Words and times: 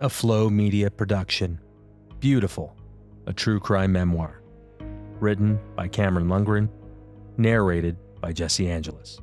a 0.00 0.10
Flow 0.10 0.50
Media 0.50 0.90
production. 0.90 1.58
Beautiful, 2.20 2.76
a 3.26 3.32
true 3.32 3.58
crime 3.58 3.92
memoir. 3.92 4.42
Written 5.20 5.58
by 5.74 5.88
Cameron 5.88 6.28
Lundgren, 6.28 6.68
narrated 7.38 7.96
by 8.20 8.32
Jesse 8.32 8.70
Angelus. 8.70 9.18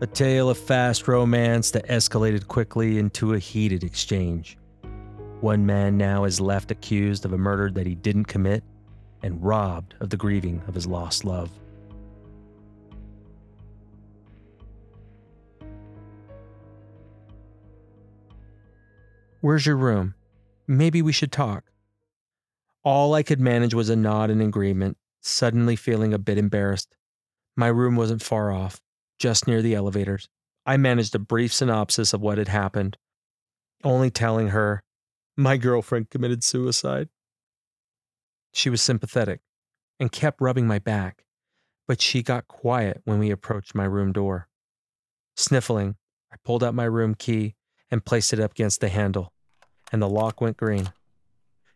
A 0.00 0.08
tale 0.08 0.50
of 0.50 0.58
fast 0.58 1.06
romance 1.06 1.70
that 1.70 1.86
escalated 1.86 2.48
quickly 2.48 2.98
into 2.98 3.34
a 3.34 3.38
heated 3.38 3.84
exchange. 3.84 4.58
One 5.40 5.64
man 5.64 5.96
now 5.96 6.24
is 6.24 6.40
left 6.40 6.72
accused 6.72 7.24
of 7.24 7.32
a 7.32 7.38
murder 7.38 7.70
that 7.70 7.86
he 7.86 7.94
didn't 7.94 8.24
commit 8.24 8.64
and 9.22 9.40
robbed 9.40 9.94
of 10.00 10.10
the 10.10 10.16
grieving 10.16 10.60
of 10.66 10.74
his 10.74 10.88
lost 10.88 11.24
love. 11.24 11.48
Where's 19.42 19.66
your 19.66 19.76
room? 19.76 20.14
Maybe 20.68 21.02
we 21.02 21.10
should 21.10 21.32
talk. 21.32 21.64
All 22.84 23.12
I 23.12 23.24
could 23.24 23.40
manage 23.40 23.74
was 23.74 23.88
a 23.88 23.96
nod 23.96 24.30
in 24.30 24.40
agreement, 24.40 24.98
suddenly 25.20 25.74
feeling 25.74 26.14
a 26.14 26.18
bit 26.18 26.38
embarrassed. 26.38 26.94
My 27.56 27.66
room 27.66 27.96
wasn't 27.96 28.22
far 28.22 28.52
off, 28.52 28.80
just 29.18 29.48
near 29.48 29.60
the 29.60 29.74
elevators. 29.74 30.28
I 30.64 30.76
managed 30.76 31.16
a 31.16 31.18
brief 31.18 31.52
synopsis 31.52 32.12
of 32.12 32.20
what 32.20 32.38
had 32.38 32.46
happened, 32.46 32.96
only 33.82 34.12
telling 34.12 34.50
her 34.50 34.84
my 35.36 35.56
girlfriend 35.56 36.08
committed 36.08 36.44
suicide. 36.44 37.08
She 38.52 38.70
was 38.70 38.80
sympathetic 38.80 39.40
and 39.98 40.12
kept 40.12 40.40
rubbing 40.40 40.68
my 40.68 40.78
back, 40.78 41.24
but 41.88 42.00
she 42.00 42.22
got 42.22 42.46
quiet 42.46 43.00
when 43.06 43.18
we 43.18 43.32
approached 43.32 43.74
my 43.74 43.86
room 43.86 44.12
door. 44.12 44.46
Sniffling, 45.34 45.96
I 46.32 46.36
pulled 46.44 46.62
out 46.62 46.76
my 46.76 46.84
room 46.84 47.16
key 47.16 47.56
and 47.92 48.04
placed 48.04 48.32
it 48.32 48.40
up 48.40 48.50
against 48.52 48.80
the 48.80 48.88
handle, 48.88 49.32
and 49.92 50.02
the 50.02 50.08
lock 50.08 50.40
went 50.40 50.56
green. 50.56 50.90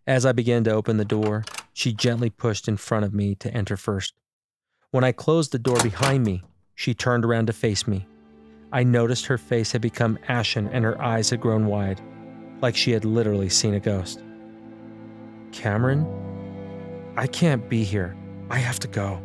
As 0.07 0.27
I 0.27 0.33
began 0.33 0.65
to 0.65 0.73
open 0.73 0.97
the 0.97 1.05
door, 1.05 1.45
she 1.73 1.93
gently 1.93 2.31
pushed 2.31 2.67
in 2.67 2.79
front 2.79 3.05
of 3.05 3.15
me 3.15 3.35
to 3.37 3.53
enter 3.53 3.77
first. 3.77 4.15
When 4.91 5.05
I 5.05 5.13
closed 5.13 5.53
the 5.53 5.59
door 5.59 5.79
behind 5.83 6.25
me, 6.25 6.43
she 6.75 6.95
turned 6.95 7.25
around 7.25 7.47
to 7.47 7.53
face 7.53 7.87
me. 7.87 8.07
I 8.73 8.83
noticed 8.83 9.27
her 9.27 9.39
face 9.39 9.73
had 9.73 9.83
become 9.83 10.19
ashen 10.27 10.69
and 10.69 10.85
her 10.85 11.01
eyes 11.01 11.31
had 11.31 11.41
grown 11.41 11.67
wide, 11.67 12.01
like 12.63 12.77
she 12.77 12.93
had 12.93 13.05
literally 13.05 13.49
seen 13.49 13.75
a 13.75 13.81
ghost. 13.81 14.23
Cameron? 15.53 16.07
I 17.17 17.27
can't 17.27 17.69
be 17.69 17.85
here. 17.85 18.17
I 18.51 18.59
have 18.59 18.79
to 18.81 18.89
go. 18.89 19.21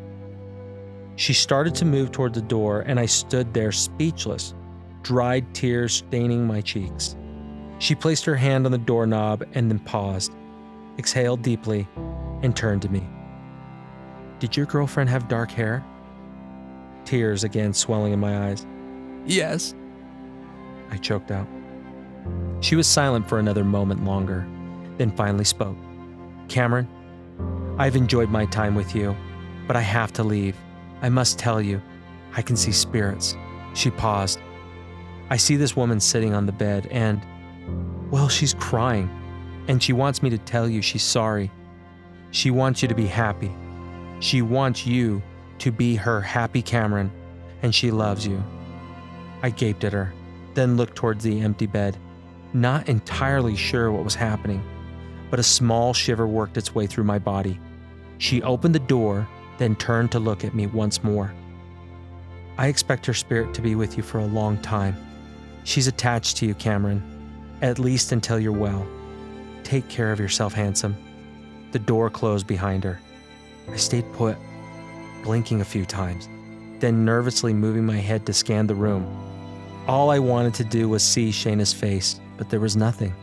She 1.16 1.34
started 1.34 1.76
to 1.76 1.86
move 1.86 2.12
toward 2.12 2.34
the 2.34 2.42
door, 2.42 2.82
and 2.82 3.00
I 3.00 3.06
stood 3.06 3.54
there 3.54 3.72
speechless, 3.72 4.56
dried 5.04 5.54
tears 5.54 5.94
staining 5.94 6.46
my 6.46 6.62
cheeks. 6.62 7.16
She 7.80 7.96
placed 7.96 8.26
her 8.26 8.36
hand 8.36 8.66
on 8.66 8.72
the 8.72 8.78
doorknob 8.78 9.44
and 9.54 9.70
then 9.70 9.80
paused, 9.80 10.34
exhaled 10.98 11.42
deeply, 11.42 11.88
and 12.44 12.56
turned 12.56 12.82
to 12.84 12.90
me. 12.90 13.08
Did 14.40 14.56
your 14.56 14.66
girlfriend 14.66 15.10
have 15.10 15.28
dark 15.28 15.52
hair? 15.52 15.84
Tears 17.06 17.44
again 17.44 17.74
swelling 17.74 18.14
in 18.14 18.20
my 18.20 18.50
eyes. 18.50 18.66
Yes. 19.26 19.74
I 20.92 20.98
choked 20.98 21.32
out. 21.32 21.48
She 22.60 22.76
was 22.76 22.88
silent 22.88 23.28
for 23.28 23.40
another 23.40 23.64
moment 23.64 24.06
longer, 24.06 24.48
then 24.98 25.16
finally 25.16 25.46
spoke. 25.46 25.78
Cameron, 26.48 26.88
I've 27.80 27.96
enjoyed 27.96 28.30
my 28.30 28.46
time 28.46 28.76
with 28.76 28.96
you, 28.96 29.16
but 29.66 29.76
I 29.76 29.82
have 29.82 30.14
to 30.14 30.24
leave. 30.24 30.56
I 31.02 31.10
must 31.10 31.40
tell 31.40 31.60
you, 31.62 31.82
I 32.36 32.42
can 32.42 32.56
see 32.56 32.72
spirits. 32.72 33.36
She 33.74 33.90
paused. 33.90 34.40
I 35.32 35.38
see 35.38 35.56
this 35.56 35.78
woman 35.78 36.02
sitting 36.02 36.34
on 36.34 36.46
the 36.46 36.52
bed 36.52 36.90
and, 36.92 37.22
well, 38.12 38.28
she's 38.28 38.54
crying. 38.54 39.10
And 39.70 39.82
she 39.82 39.94
wants 39.94 40.22
me 40.22 40.30
to 40.30 40.38
tell 40.38 40.68
you 40.68 40.82
she's 40.82 41.04
sorry. 41.04 41.50
She 42.32 42.52
wants 42.52 42.82
you 42.82 42.90
to 42.90 42.96
be 42.96 43.08
happy. 43.08 43.50
She 44.20 44.42
wants 44.42 44.86
you 44.86 45.24
to 45.59 45.72
be 45.72 45.96
her 45.96 46.19
happy 46.19 46.62
Cameron, 46.62 47.09
and 47.62 47.74
she 47.74 47.92
loves 47.92 48.28
you. 48.28 48.44
I 49.42 49.52
gaped 49.52 49.86
at 49.86 49.94
her, 49.94 50.14
then 50.53 50.75
looked 50.75 50.97
towards 50.97 51.24
the 51.24 51.40
empty 51.40 51.66
bed, 51.66 51.96
not 52.52 52.90
entirely 52.90 53.56
sure 53.56 53.90
what 53.90 54.03
was 54.03 54.16
happening, 54.16 54.62
but 55.30 55.40
a 55.40 55.44
small 55.44 55.94
shiver 55.94 56.28
worked 56.28 56.58
its 56.58 56.75
way 56.75 56.88
through 56.88 57.06
my 57.06 57.19
body. 57.19 57.58
She 58.18 58.42
opened 58.42 58.75
the 58.75 58.80
door, 58.80 59.25
then 59.59 59.78
turned 59.78 60.12
to 60.12 60.19
look 60.19 60.44
at 60.44 60.56
me 60.56 60.68
once 60.68 61.06
more. 61.06 61.34
I 62.58 62.68
expect 62.68 63.06
her 63.06 63.13
spirit 63.13 63.53
to 63.53 63.62
be 63.62 63.75
with 63.75 63.96
you 63.96 64.03
for 64.03 64.19
a 64.19 64.25
long 64.25 64.58
time. 64.58 64.98
She's 65.64 65.88
attached 65.88 66.38
to 66.38 66.46
you, 66.46 66.54
Cameron, 66.56 67.02
at 67.62 67.80
least 67.80 68.12
until 68.12 68.40
you're 68.40 68.52
well. 68.52 68.88
Take 69.64 69.88
care 69.88 70.12
of 70.12 70.20
yourself, 70.20 70.54
handsome. 70.54 70.96
The 71.72 71.80
door 71.80 72.10
closed 72.10 72.48
behind 72.48 72.84
her. 72.84 73.00
I 73.70 73.78
stayed 73.78 74.12
put, 74.14 74.38
blinking 75.24 75.62
a 75.62 75.66
few 75.66 75.86
times, 75.86 76.28
then 76.80 77.06
nervously 77.06 77.54
moving 77.54 77.86
my 77.86 77.98
head 77.98 78.26
to 78.26 78.34
scan 78.34 78.68
the 78.68 78.76
room. 78.76 79.06
All 79.88 80.10
I 80.10 80.20
wanted 80.20 80.54
to 80.56 80.64
do 80.64 80.90
was 80.90 81.04
see 81.04 81.30
Shayna's 81.30 81.74
face, 81.74 82.20
but 82.38 82.50
there 82.50 82.60
was 82.60 82.76
nothing. 82.76 83.14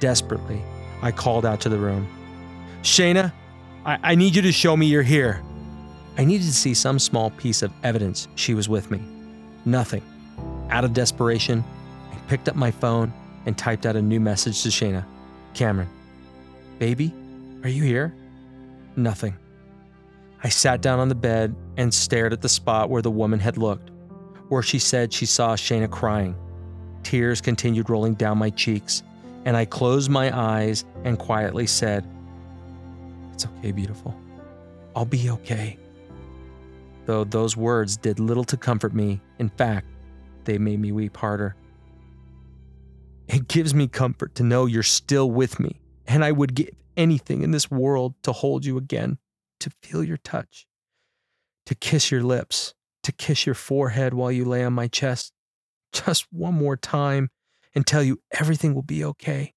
Desperately, 0.00 0.62
I 1.02 1.12
called 1.12 1.44
out 1.44 1.60
to 1.62 1.68
the 1.68 1.78
room 1.78 2.06
Shayna, 2.84 3.32
I, 3.86 3.98
I 4.02 4.14
need 4.14 4.36
you 4.36 4.42
to 4.42 4.52
show 4.52 4.76
me 4.76 4.86
you're 4.86 5.02
here. 5.02 5.42
I 6.18 6.24
needed 6.24 6.46
to 6.46 6.52
see 6.52 6.74
some 6.74 6.98
small 6.98 7.30
piece 7.30 7.62
of 7.62 7.72
evidence 7.82 8.28
she 8.34 8.52
was 8.52 8.68
with 8.68 8.90
me. 8.90 9.02
Nothing. 9.64 10.02
Out 10.70 10.84
of 10.84 10.92
desperation, 10.92 11.64
I 12.12 12.16
picked 12.28 12.48
up 12.48 12.56
my 12.56 12.70
phone 12.70 13.12
and 13.46 13.56
typed 13.56 13.86
out 13.86 13.96
a 13.96 14.02
new 14.02 14.20
message 14.20 14.62
to 14.62 14.68
Shayna 14.68 15.04
Cameron, 15.54 15.88
baby, 16.78 17.14
are 17.62 17.68
you 17.68 17.84
here? 17.84 18.12
Nothing. 18.96 19.36
I 20.42 20.48
sat 20.48 20.82
down 20.82 20.98
on 20.98 21.08
the 21.08 21.14
bed 21.14 21.54
and 21.76 21.94
stared 21.94 22.32
at 22.32 22.42
the 22.42 22.48
spot 22.48 22.90
where 22.90 23.02
the 23.02 23.10
woman 23.10 23.38
had 23.38 23.56
looked, 23.56 23.90
where 24.48 24.62
she 24.62 24.78
said 24.78 25.12
she 25.12 25.26
saw 25.26 25.54
Shayna 25.54 25.88
crying. 25.90 26.34
Tears 27.04 27.40
continued 27.40 27.88
rolling 27.88 28.14
down 28.14 28.36
my 28.36 28.50
cheeks, 28.50 29.02
and 29.44 29.56
I 29.56 29.64
closed 29.64 30.10
my 30.10 30.36
eyes 30.36 30.84
and 31.04 31.18
quietly 31.18 31.66
said, 31.66 32.04
It's 33.32 33.46
okay, 33.46 33.72
beautiful. 33.72 34.14
I'll 34.96 35.04
be 35.04 35.30
okay. 35.30 35.78
Though 37.06 37.24
those 37.24 37.56
words 37.56 37.96
did 37.96 38.18
little 38.18 38.44
to 38.44 38.56
comfort 38.56 38.94
me, 38.94 39.20
in 39.38 39.50
fact, 39.50 39.86
they 40.44 40.58
made 40.58 40.80
me 40.80 40.92
weep 40.92 41.16
harder. 41.16 41.56
It 43.28 43.48
gives 43.48 43.74
me 43.74 43.88
comfort 43.88 44.34
to 44.36 44.42
know 44.42 44.66
you're 44.66 44.82
still 44.82 45.30
with 45.30 45.58
me, 45.58 45.80
and 46.06 46.24
I 46.24 46.32
would 46.32 46.54
give 46.54 46.70
anything 46.96 47.42
in 47.42 47.50
this 47.50 47.70
world 47.70 48.14
to 48.22 48.32
hold 48.32 48.64
you 48.64 48.76
again, 48.76 49.18
to 49.60 49.70
feel 49.82 50.04
your 50.04 50.18
touch, 50.18 50.66
to 51.66 51.74
kiss 51.74 52.10
your 52.10 52.22
lips, 52.22 52.74
to 53.02 53.12
kiss 53.12 53.46
your 53.46 53.54
forehead 53.54 54.14
while 54.14 54.30
you 54.30 54.44
lay 54.44 54.64
on 54.64 54.72
my 54.72 54.88
chest, 54.88 55.32
just 55.92 56.26
one 56.30 56.54
more 56.54 56.76
time, 56.76 57.30
and 57.74 57.86
tell 57.86 58.02
you 58.02 58.20
everything 58.30 58.74
will 58.74 58.82
be 58.82 59.04
okay. 59.04 59.54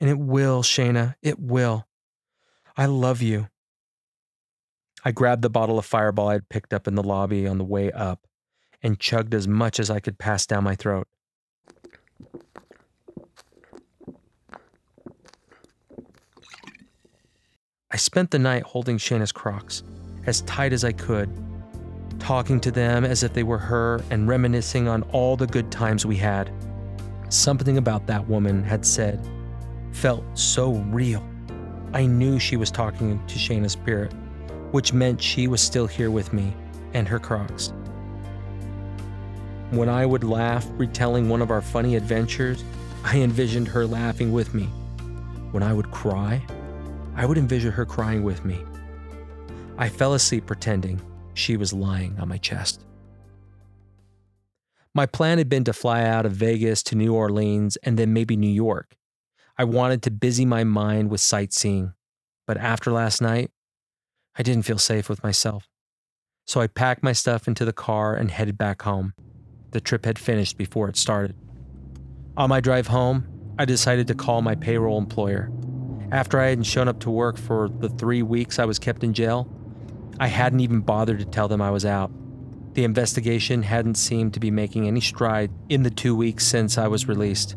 And 0.00 0.10
it 0.10 0.18
will, 0.18 0.62
Shayna, 0.62 1.14
it 1.22 1.38
will. 1.38 1.86
I 2.76 2.86
love 2.86 3.22
you. 3.22 3.48
I 5.04 5.12
grabbed 5.12 5.42
the 5.42 5.50
bottle 5.50 5.78
of 5.78 5.86
fireball 5.86 6.28
I 6.28 6.34
had 6.34 6.48
picked 6.48 6.72
up 6.74 6.88
in 6.88 6.96
the 6.96 7.02
lobby 7.02 7.46
on 7.46 7.58
the 7.58 7.64
way 7.64 7.92
up 7.92 8.26
and 8.86 9.00
chugged 9.00 9.34
as 9.34 9.48
much 9.48 9.80
as 9.80 9.90
I 9.90 9.98
could 9.98 10.16
pass 10.16 10.46
down 10.46 10.62
my 10.62 10.76
throat. 10.76 11.08
I 17.90 17.96
spent 17.96 18.30
the 18.30 18.38
night 18.38 18.62
holding 18.62 18.96
Shayna's 18.96 19.32
crocs 19.32 19.82
as 20.26 20.42
tight 20.42 20.72
as 20.72 20.84
I 20.84 20.92
could, 20.92 21.28
talking 22.20 22.60
to 22.60 22.70
them 22.70 23.04
as 23.04 23.24
if 23.24 23.32
they 23.32 23.42
were 23.42 23.58
her 23.58 24.00
and 24.10 24.28
reminiscing 24.28 24.86
on 24.86 25.02
all 25.10 25.36
the 25.36 25.46
good 25.48 25.72
times 25.72 26.06
we 26.06 26.16
had. 26.16 26.52
Something 27.28 27.78
about 27.78 28.06
that 28.06 28.28
woman 28.28 28.62
had 28.62 28.86
said 28.86 29.20
felt 29.90 30.22
so 30.34 30.74
real. 30.90 31.26
I 31.92 32.06
knew 32.06 32.38
she 32.38 32.56
was 32.56 32.70
talking 32.70 33.20
to 33.26 33.34
Shayna's 33.36 33.72
spirit, 33.72 34.12
which 34.70 34.92
meant 34.92 35.20
she 35.20 35.48
was 35.48 35.60
still 35.60 35.88
here 35.88 36.12
with 36.12 36.32
me 36.32 36.54
and 36.92 37.08
her 37.08 37.18
crocs. 37.18 37.72
When 39.70 39.88
I 39.88 40.06
would 40.06 40.22
laugh 40.22 40.64
retelling 40.76 41.28
one 41.28 41.42
of 41.42 41.50
our 41.50 41.60
funny 41.60 41.96
adventures, 41.96 42.62
I 43.02 43.18
envisioned 43.18 43.66
her 43.68 43.84
laughing 43.84 44.32
with 44.32 44.54
me. 44.54 44.66
When 45.50 45.64
I 45.64 45.72
would 45.72 45.90
cry, 45.90 46.40
I 47.16 47.26
would 47.26 47.36
envision 47.36 47.72
her 47.72 47.84
crying 47.84 48.22
with 48.22 48.44
me. 48.44 48.64
I 49.76 49.88
fell 49.88 50.14
asleep 50.14 50.46
pretending 50.46 51.02
she 51.34 51.56
was 51.56 51.72
lying 51.72 52.16
on 52.20 52.28
my 52.28 52.38
chest. 52.38 52.84
My 54.94 55.04
plan 55.04 55.38
had 55.38 55.48
been 55.48 55.64
to 55.64 55.72
fly 55.72 56.04
out 56.04 56.26
of 56.26 56.32
Vegas 56.32 56.82
to 56.84 56.94
New 56.94 57.12
Orleans 57.12 57.76
and 57.82 57.98
then 57.98 58.12
maybe 58.12 58.36
New 58.36 58.46
York. 58.46 58.96
I 59.58 59.64
wanted 59.64 60.00
to 60.02 60.12
busy 60.12 60.44
my 60.44 60.62
mind 60.62 61.10
with 61.10 61.20
sightseeing, 61.20 61.92
but 62.46 62.56
after 62.56 62.92
last 62.92 63.20
night, 63.20 63.50
I 64.38 64.44
didn't 64.44 64.64
feel 64.64 64.78
safe 64.78 65.08
with 65.08 65.24
myself. 65.24 65.68
So 66.46 66.60
I 66.60 66.68
packed 66.68 67.02
my 67.02 67.12
stuff 67.12 67.48
into 67.48 67.64
the 67.64 67.72
car 67.72 68.14
and 68.14 68.30
headed 68.30 68.56
back 68.56 68.82
home. 68.82 69.14
The 69.72 69.80
trip 69.80 70.04
had 70.04 70.18
finished 70.18 70.56
before 70.56 70.88
it 70.88 70.96
started. 70.96 71.34
On 72.36 72.48
my 72.48 72.60
drive 72.60 72.86
home, 72.86 73.26
I 73.58 73.64
decided 73.64 74.06
to 74.08 74.14
call 74.14 74.42
my 74.42 74.54
payroll 74.54 74.98
employer. 74.98 75.50
After 76.12 76.38
I 76.38 76.48
hadn't 76.48 76.64
shown 76.64 76.88
up 76.88 77.00
to 77.00 77.10
work 77.10 77.36
for 77.38 77.68
the 77.68 77.88
three 77.88 78.22
weeks 78.22 78.58
I 78.58 78.64
was 78.64 78.78
kept 78.78 79.02
in 79.02 79.12
jail, 79.12 79.48
I 80.20 80.28
hadn't 80.28 80.60
even 80.60 80.80
bothered 80.80 81.18
to 81.18 81.24
tell 81.24 81.48
them 81.48 81.60
I 81.60 81.70
was 81.70 81.84
out. 81.84 82.10
The 82.74 82.84
investigation 82.84 83.62
hadn't 83.62 83.96
seemed 83.96 84.34
to 84.34 84.40
be 84.40 84.50
making 84.50 84.86
any 84.86 85.00
stride 85.00 85.50
in 85.68 85.82
the 85.82 85.90
two 85.90 86.14
weeks 86.14 86.44
since 86.44 86.76
I 86.76 86.88
was 86.88 87.08
released, 87.08 87.56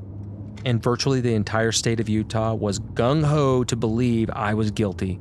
and 0.65 0.81
virtually 0.81 1.19
the 1.19 1.35
entire 1.35 1.73
state 1.73 1.99
of 1.99 2.09
Utah 2.09 2.53
was 2.53 2.79
gung 2.79 3.23
ho 3.23 3.63
to 3.65 3.75
believe 3.75 4.29
I 4.31 4.53
was 4.53 4.71
guilty. 4.71 5.19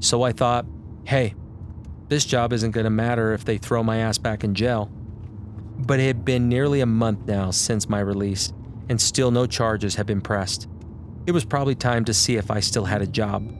So 0.00 0.22
I 0.22 0.32
thought, 0.32 0.66
hey, 1.04 1.34
this 2.08 2.24
job 2.24 2.52
isn't 2.52 2.70
going 2.70 2.84
to 2.84 2.90
matter 2.90 3.32
if 3.32 3.44
they 3.44 3.58
throw 3.58 3.82
my 3.82 3.98
ass 3.98 4.18
back 4.18 4.44
in 4.44 4.54
jail. 4.54 4.90
But 5.78 6.00
it 6.00 6.06
had 6.06 6.24
been 6.24 6.48
nearly 6.48 6.80
a 6.80 6.86
month 6.86 7.26
now 7.26 7.50
since 7.50 7.88
my 7.88 8.00
release, 8.00 8.52
and 8.88 9.00
still 9.00 9.30
no 9.30 9.46
charges 9.46 9.94
had 9.94 10.06
been 10.06 10.20
pressed. 10.20 10.68
It 11.26 11.32
was 11.32 11.44
probably 11.44 11.74
time 11.74 12.04
to 12.06 12.14
see 12.14 12.36
if 12.36 12.50
I 12.50 12.60
still 12.60 12.84
had 12.84 13.02
a 13.02 13.06
job. 13.06 13.50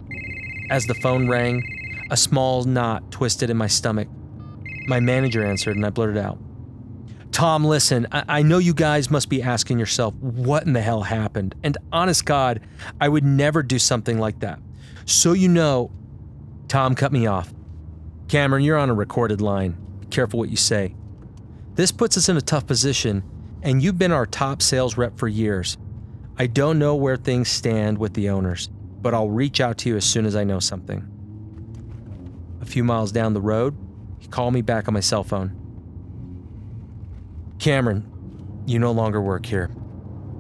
As 0.70 0.87
the 0.87 0.94
phone 0.94 1.29
rang, 1.29 1.62
a 2.11 2.17
small 2.17 2.65
knot 2.65 3.11
twisted 3.11 3.50
in 3.50 3.56
my 3.56 3.67
stomach. 3.67 4.09
My 4.87 5.00
manager 5.00 5.44
answered, 5.44 5.76
and 5.76 5.85
I 5.85 5.91
blurted 5.91 6.17
out, 6.17 6.38
Tom, 7.31 7.65
listen, 7.65 8.06
I-, 8.11 8.25
I 8.29 8.43
know 8.43 8.59
you 8.59 8.75
guys 8.75 9.11
must 9.11 9.29
be 9.29 9.43
asking 9.43 9.79
yourself 9.79 10.14
what 10.14 10.64
in 10.67 10.73
the 10.73 10.81
hell 10.81 11.03
happened. 11.03 11.55
And 11.62 11.76
honest 11.93 12.25
God, 12.25 12.61
I 13.00 13.09
would 13.09 13.25
never 13.25 13.62
do 13.62 13.79
something 13.79 14.19
like 14.19 14.41
that. 14.41 14.59
So 15.05 15.32
you 15.32 15.49
know, 15.49 15.91
Tom 16.69 16.94
cut 16.94 17.12
me 17.12 17.26
off. 17.26 17.53
Cameron, 18.29 18.62
you're 18.64 18.76
on 18.76 18.91
a 18.91 18.94
recorded 18.94 19.41
line. 19.41 19.76
Be 20.00 20.06
careful 20.06 20.38
what 20.38 20.49
you 20.49 20.56
say. 20.56 20.94
This 21.78 21.92
puts 21.92 22.16
us 22.16 22.28
in 22.28 22.36
a 22.36 22.40
tough 22.40 22.66
position, 22.66 23.22
and 23.62 23.80
you've 23.80 23.98
been 23.98 24.10
our 24.10 24.26
top 24.26 24.62
sales 24.62 24.96
rep 24.96 25.16
for 25.16 25.28
years. 25.28 25.78
I 26.36 26.48
don't 26.48 26.76
know 26.76 26.96
where 26.96 27.16
things 27.16 27.48
stand 27.48 27.98
with 27.98 28.14
the 28.14 28.30
owners, 28.30 28.69
but 29.00 29.14
I'll 29.14 29.30
reach 29.30 29.60
out 29.60 29.78
to 29.78 29.88
you 29.88 29.96
as 29.96 30.04
soon 30.04 30.26
as 30.26 30.34
I 30.34 30.42
know 30.42 30.58
something. 30.58 31.06
A 32.60 32.66
few 32.66 32.82
miles 32.82 33.12
down 33.12 33.32
the 33.32 33.40
road, 33.40 33.76
he 34.19 34.26
called 34.26 34.54
me 34.54 34.60
back 34.60 34.88
on 34.88 34.94
my 34.94 34.98
cell 34.98 35.22
phone. 35.22 35.54
Cameron, 37.60 38.10
you 38.66 38.80
no 38.80 38.90
longer 38.90 39.20
work 39.20 39.46
here. 39.46 39.70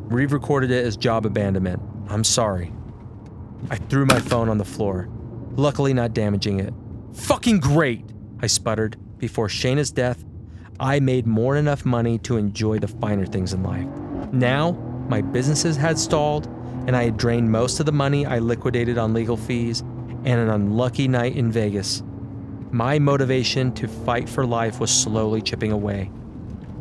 We've 0.08 0.32
recorded 0.32 0.72
it 0.72 0.84
as 0.84 0.96
job 0.96 1.24
abandonment. 1.24 1.80
I'm 2.08 2.24
sorry. 2.24 2.72
I 3.70 3.76
threw 3.76 4.06
my 4.06 4.18
phone 4.18 4.48
on 4.48 4.58
the 4.58 4.64
floor, 4.64 5.08
luckily 5.52 5.94
not 5.94 6.14
damaging 6.14 6.58
it. 6.58 6.74
Fucking 7.12 7.60
great, 7.60 8.04
I 8.42 8.48
sputtered. 8.48 8.96
Before 9.18 9.46
Shayna's 9.46 9.92
death, 9.92 10.24
I 10.80 11.00
made 11.00 11.26
more 11.26 11.54
than 11.56 11.66
enough 11.66 11.84
money 11.84 12.18
to 12.18 12.36
enjoy 12.36 12.78
the 12.78 12.86
finer 12.86 13.26
things 13.26 13.52
in 13.52 13.62
life. 13.64 13.86
Now, 14.32 14.72
my 15.08 15.20
businesses 15.20 15.76
had 15.76 15.98
stalled, 15.98 16.46
and 16.86 16.94
I 16.94 17.04
had 17.04 17.16
drained 17.16 17.50
most 17.50 17.80
of 17.80 17.86
the 17.86 17.92
money 17.92 18.24
I 18.24 18.38
liquidated 18.38 18.96
on 18.96 19.12
legal 19.12 19.36
fees 19.36 19.80
and 19.80 20.40
an 20.40 20.50
unlucky 20.50 21.08
night 21.08 21.36
in 21.36 21.50
Vegas. 21.50 22.02
My 22.70 22.98
motivation 22.98 23.72
to 23.72 23.88
fight 23.88 24.28
for 24.28 24.46
life 24.46 24.78
was 24.78 24.90
slowly 24.90 25.42
chipping 25.42 25.72
away. 25.72 26.10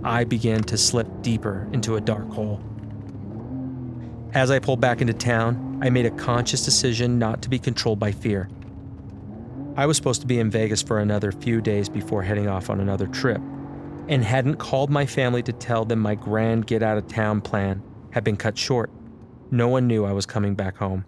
I 0.04 0.26
began 0.26 0.62
to 0.64 0.78
slip 0.78 1.08
deeper 1.22 1.68
into 1.72 1.96
a 1.96 2.02
dark 2.02 2.30
hole. 2.30 2.62
As 4.34 4.52
I 4.52 4.60
pulled 4.60 4.80
back 4.80 5.02
into 5.02 5.14
town, 5.14 5.80
I 5.82 5.90
made 5.90 6.06
a 6.06 6.12
conscious 6.12 6.64
decision 6.64 7.18
not 7.18 7.42
to 7.42 7.50
be 7.50 7.58
controlled 7.58 8.00
by 8.00 8.12
fear. 8.12 8.50
I 9.76 9.86
was 9.86 9.98
supposed 9.98 10.22
to 10.22 10.28
be 10.28 10.40
in 10.40 10.52
Vegas 10.52 10.84
for 10.84 11.00
another 11.00 11.32
few 11.32 11.62
days 11.62 11.90
before 11.90 12.22
heading 12.22 12.48
off 12.48 12.70
on 12.70 12.80
another 12.80 13.08
trip, 13.08 13.42
and 14.08 14.24
hadn't 14.24 14.56
called 14.56 14.90
my 14.90 15.06
family 15.06 15.44
to 15.44 15.54
tell 15.54 15.86
them 15.86 16.00
my 16.00 16.16
grand 16.16 16.68
get 16.68 16.84
out 16.84 16.98
of 16.98 17.08
town 17.08 17.42
plan 17.42 17.82
had 18.12 18.24
been 18.24 18.38
cut 18.38 18.58
short. 18.58 18.90
No 19.52 19.68
one 19.68 19.88
knew 19.88 20.06
I 20.06 20.12
was 20.12 20.26
coming 20.26 20.56
back 20.56 20.78
home. 20.78 21.06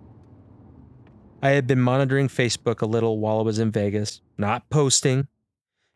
I 1.41 1.49
had 1.49 1.67
been 1.67 1.79
monitoring 1.79 2.27
Facebook 2.27 2.81
a 2.81 2.85
little 2.85 3.19
while 3.19 3.39
I 3.39 3.43
was 3.43 3.59
in 3.59 3.71
Vegas, 3.71 4.21
not 4.37 4.69
posting, 4.69 5.27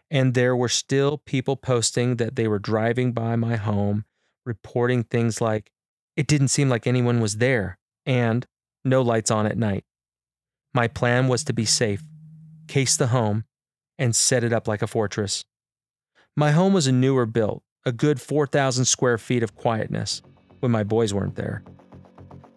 and 0.10 0.34
there 0.34 0.56
were 0.56 0.70
still 0.70 1.18
people 1.18 1.58
posting 1.58 2.16
that 2.18 2.36
they 2.36 2.48
were 2.48 2.60
driving 2.60 3.12
by 3.12 3.36
my 3.36 3.58
home, 3.58 4.06
reporting 4.46 5.04
things 5.04 5.42
like, 5.42 5.72
it 6.16 6.28
didn't 6.28 6.48
seem 6.50 6.70
like 6.70 6.88
anyone 6.88 7.20
was 7.20 7.38
there, 7.38 7.78
and 8.06 8.46
no 8.86 9.02
lights 9.02 9.32
on 9.32 9.46
at 9.46 9.58
night. 9.58 9.84
My 10.74 10.88
plan 10.88 11.28
was 11.28 11.44
to 11.46 11.54
be 11.54 11.66
safe 11.66 12.04
case 12.68 12.96
the 12.96 13.08
home, 13.08 13.46
and 13.98 14.16
set 14.16 14.44
it 14.44 14.54
up 14.54 14.68
like 14.68 14.82
a 14.82 14.88
fortress. 14.88 15.46
My 16.36 16.50
home 16.50 16.74
was 16.74 16.88
a 16.88 16.92
newer 16.92 17.28
built, 17.28 17.62
a 17.86 17.92
good 17.92 18.20
4,000 18.20 18.86
square 18.86 19.20
feet 19.20 19.44
of 19.44 19.56
quietness 19.56 20.24
when 20.62 20.72
my 20.72 20.84
boys 20.84 21.14
weren't 21.14 21.36
there. 21.36 21.64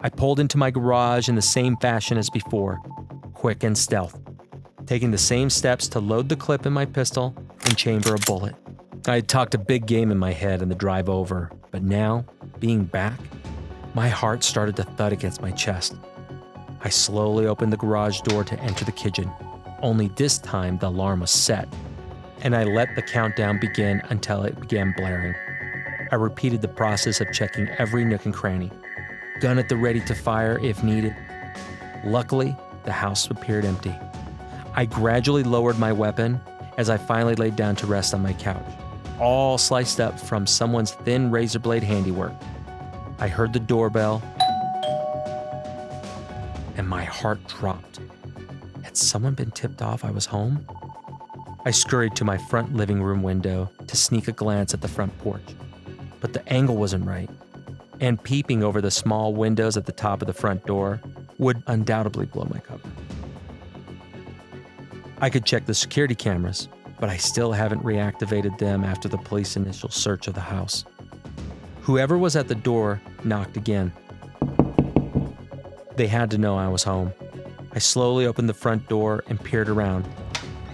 I 0.00 0.08
pulled 0.08 0.40
into 0.40 0.56
my 0.56 0.70
garage 0.70 1.28
in 1.28 1.34
the 1.34 1.42
same 1.42 1.76
fashion 1.76 2.16
as 2.16 2.30
before, 2.30 2.78
quick 3.34 3.64
and 3.64 3.76
stealth, 3.76 4.18
taking 4.86 5.10
the 5.10 5.18
same 5.18 5.50
steps 5.50 5.88
to 5.88 6.00
load 6.00 6.30
the 6.30 6.36
clip 6.36 6.64
in 6.64 6.72
my 6.72 6.86
pistol 6.86 7.34
and 7.66 7.76
chamber 7.76 8.14
a 8.14 8.18
bullet. 8.20 8.54
I 9.06 9.16
had 9.16 9.28
talked 9.28 9.54
a 9.54 9.58
big 9.58 9.84
game 9.84 10.10
in 10.10 10.16
my 10.16 10.32
head 10.32 10.62
in 10.62 10.70
the 10.70 10.74
drive 10.74 11.10
over, 11.10 11.50
but 11.70 11.82
now, 11.82 12.24
being 12.58 12.84
back, 12.84 13.20
my 13.92 14.08
heart 14.08 14.42
started 14.42 14.76
to 14.76 14.84
thud 14.84 15.12
against 15.12 15.42
my 15.42 15.50
chest. 15.50 15.96
I 16.82 16.88
slowly 16.88 17.46
opened 17.46 17.74
the 17.74 17.76
garage 17.76 18.22
door 18.22 18.42
to 18.42 18.58
enter 18.60 18.86
the 18.86 18.92
kitchen 18.92 19.30
only 19.82 20.08
this 20.16 20.38
time 20.38 20.78
the 20.78 20.88
alarm 20.88 21.20
was 21.20 21.30
set, 21.30 21.68
and 22.42 22.54
I 22.54 22.64
let 22.64 22.94
the 22.94 23.02
countdown 23.02 23.58
begin 23.58 24.02
until 24.08 24.42
it 24.42 24.60
began 24.60 24.94
blaring. 24.96 25.34
I 26.12 26.14
repeated 26.16 26.62
the 26.62 26.68
process 26.68 27.20
of 27.20 27.32
checking 27.32 27.68
every 27.78 28.04
nook 28.04 28.24
and 28.24 28.34
cranny, 28.34 28.70
gun 29.40 29.58
at 29.58 29.68
the 29.68 29.76
ready 29.76 30.00
to 30.00 30.14
fire 30.14 30.58
if 30.62 30.82
needed. 30.82 31.14
Luckily, 32.04 32.56
the 32.84 32.92
house 32.92 33.28
appeared 33.30 33.64
empty. 33.64 33.94
I 34.74 34.84
gradually 34.84 35.42
lowered 35.42 35.78
my 35.78 35.92
weapon 35.92 36.40
as 36.76 36.90
I 36.90 36.96
finally 36.96 37.34
laid 37.34 37.56
down 37.56 37.74
to 37.76 37.86
rest 37.86 38.14
on 38.14 38.22
my 38.22 38.34
couch, 38.34 38.64
all 39.18 39.58
sliced 39.58 40.00
up 40.00 40.20
from 40.20 40.46
someone's 40.46 40.92
thin 40.92 41.30
razor 41.30 41.58
blade 41.58 41.82
handiwork. 41.82 42.32
I 43.18 43.28
heard 43.28 43.52
the 43.52 43.60
doorbell, 43.60 44.22
and 46.76 46.86
my 46.86 47.04
heart 47.04 47.44
dropped. 47.48 48.00
Had 48.82 48.96
someone 48.96 49.34
been 49.34 49.50
tipped 49.50 49.80
off 49.80 50.04
I 50.04 50.10
was 50.10 50.26
home? 50.26 50.66
I 51.66 51.72
scurried 51.72 52.14
to 52.14 52.24
my 52.24 52.38
front 52.38 52.76
living 52.76 53.02
room 53.02 53.24
window 53.24 53.68
to 53.88 53.96
sneak 53.96 54.28
a 54.28 54.32
glance 54.32 54.72
at 54.72 54.82
the 54.82 54.86
front 54.86 55.18
porch, 55.18 55.42
but 56.20 56.32
the 56.32 56.48
angle 56.48 56.76
wasn't 56.76 57.04
right, 57.04 57.28
and 58.00 58.22
peeping 58.22 58.62
over 58.62 58.80
the 58.80 58.92
small 58.92 59.34
windows 59.34 59.76
at 59.76 59.84
the 59.84 59.90
top 59.90 60.22
of 60.22 60.28
the 60.28 60.32
front 60.32 60.64
door 60.64 61.00
would 61.38 61.64
undoubtedly 61.66 62.26
blow 62.26 62.46
my 62.48 62.60
cover. 62.60 62.88
I 65.20 65.28
could 65.28 65.44
check 65.44 65.66
the 65.66 65.74
security 65.74 66.14
cameras, 66.14 66.68
but 67.00 67.08
I 67.08 67.16
still 67.16 67.50
haven't 67.50 67.82
reactivated 67.82 68.58
them 68.58 68.84
after 68.84 69.08
the 69.08 69.18
police 69.18 69.56
initial 69.56 69.90
search 69.90 70.28
of 70.28 70.34
the 70.34 70.40
house. 70.40 70.84
Whoever 71.80 72.16
was 72.16 72.36
at 72.36 72.46
the 72.46 72.54
door 72.54 73.02
knocked 73.24 73.56
again. 73.56 73.92
They 75.96 76.06
had 76.06 76.30
to 76.30 76.38
know 76.38 76.56
I 76.56 76.68
was 76.68 76.84
home. 76.84 77.12
I 77.72 77.80
slowly 77.80 78.24
opened 78.24 78.48
the 78.48 78.54
front 78.54 78.88
door 78.88 79.24
and 79.28 79.42
peered 79.42 79.68
around, 79.68 80.06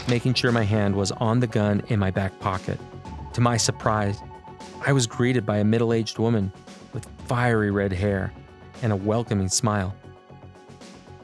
making 0.09 0.35
sure 0.35 0.53
my 0.53 0.65
hand 0.65 0.95
was 0.95 1.13
on 1.13 1.41
the 1.41 1.47
gun 1.47 1.83
in 1.89 1.99
my 1.99 2.11
back 2.11 2.39
pocket. 2.41 2.79
To 3.35 3.41
my 3.41 3.57
surprise, 3.57 4.19
I 4.87 4.93
was 4.93 5.07
greeted 5.07 5.47
by 5.47 5.59
a 5.59 5.65
middle 5.65 5.93
aged 5.93 6.19
woman 6.19 6.53
with 6.93 7.07
fiery 7.27 7.71
red 7.71 7.93
hair 7.93 8.33
and 8.83 8.93
a 8.93 8.97
welcoming 8.97 9.49
smile. 9.49 9.95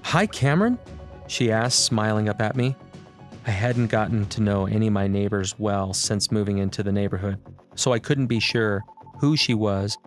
Hi, 0.03 0.27
Cameron? 0.27 0.79
She 1.27 1.53
asked, 1.53 1.85
smiling 1.85 2.29
up 2.29 2.41
at 2.41 2.57
me. 2.57 2.77
I 3.47 3.51
hadn't 3.51 3.89
gotten 3.89 4.27
to 4.27 4.41
know 4.41 4.67
any 4.67 4.87
of 4.87 4.93
my 4.93 5.07
neighbors 5.07 5.59
well 5.59 5.93
since 5.93 6.31
moving 6.31 6.59
into 6.59 6.83
the 6.83 6.93
neighborhood, 6.93 7.39
so 7.75 7.93
I 7.93 7.99
couldn't 7.99 8.27
be 8.27 8.41
sure 8.41 8.83
who 9.21 9.37
she 9.37 9.55
was, 9.55 9.99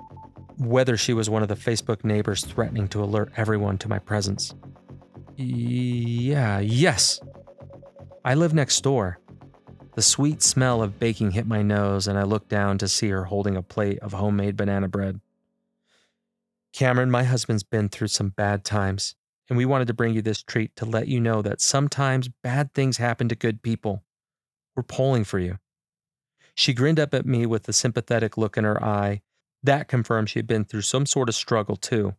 whether 0.58 0.96
she 0.96 1.14
was 1.14 1.30
one 1.30 1.42
of 1.42 1.50
the 1.50 1.56
Facebook 1.56 2.04
neighbors 2.04 2.46
threatening 2.46 2.88
to 2.90 3.04
alert 3.04 3.32
everyone 3.38 3.78
to 3.80 3.90
my 3.90 4.00
presence. 4.00 4.54
Yeah, 5.38 6.60
yes. 6.60 7.20
I 8.24 8.36
live 8.36 8.54
next 8.54 8.82
door. 8.82 9.18
The 9.96 10.04
sweet 10.04 10.44
smell 10.44 10.84
of 10.84 11.00
baking 11.00 11.32
hit 11.32 11.48
my 11.48 11.64
nose, 11.64 12.08
and 12.08 12.20
I 12.20 12.24
looked 12.24 12.50
down 12.50 12.78
to 12.78 12.88
see 12.88 13.10
her 13.10 13.26
holding 13.26 13.58
a 13.58 13.64
plate 13.64 13.98
of 14.00 14.14
homemade 14.14 14.56
banana 14.56 14.88
bread. 14.88 15.20
Cameron, 16.72 17.10
my 17.10 17.24
husband's 17.24 17.64
been 17.64 17.90
through 17.90 18.10
some 18.10 18.30
bad 18.30 18.64
times, 18.64 19.16
and 19.50 19.58
we 19.58 19.66
wanted 19.66 19.88
to 19.88 19.96
bring 19.96 20.14
you 20.14 20.22
this 20.22 20.44
treat 20.44 20.76
to 20.76 20.86
let 20.86 21.08
you 21.08 21.20
know 21.20 21.42
that 21.42 21.62
sometimes 21.62 22.30
bad 22.44 22.76
things 22.76 22.98
happen 22.98 23.28
to 23.28 23.36
good 23.36 23.64
people. 23.64 24.04
We're 24.76 24.84
pulling 24.84 25.24
for 25.24 25.40
you. 25.40 25.58
She 26.54 26.76
grinned 26.76 27.00
up 27.00 27.16
at 27.16 27.26
me 27.26 27.48
with 27.48 27.68
a 27.68 27.74
sympathetic 27.74 28.38
look 28.38 28.56
in 28.56 28.66
her 28.66 28.82
eye. 28.84 29.24
That 29.64 29.88
confirmed 29.88 30.30
she 30.30 30.38
had 30.38 30.48
been 30.48 30.64
through 30.64 30.84
some 30.84 31.08
sort 31.08 31.28
of 31.28 31.34
struggle, 31.34 31.76
too. 31.76 32.14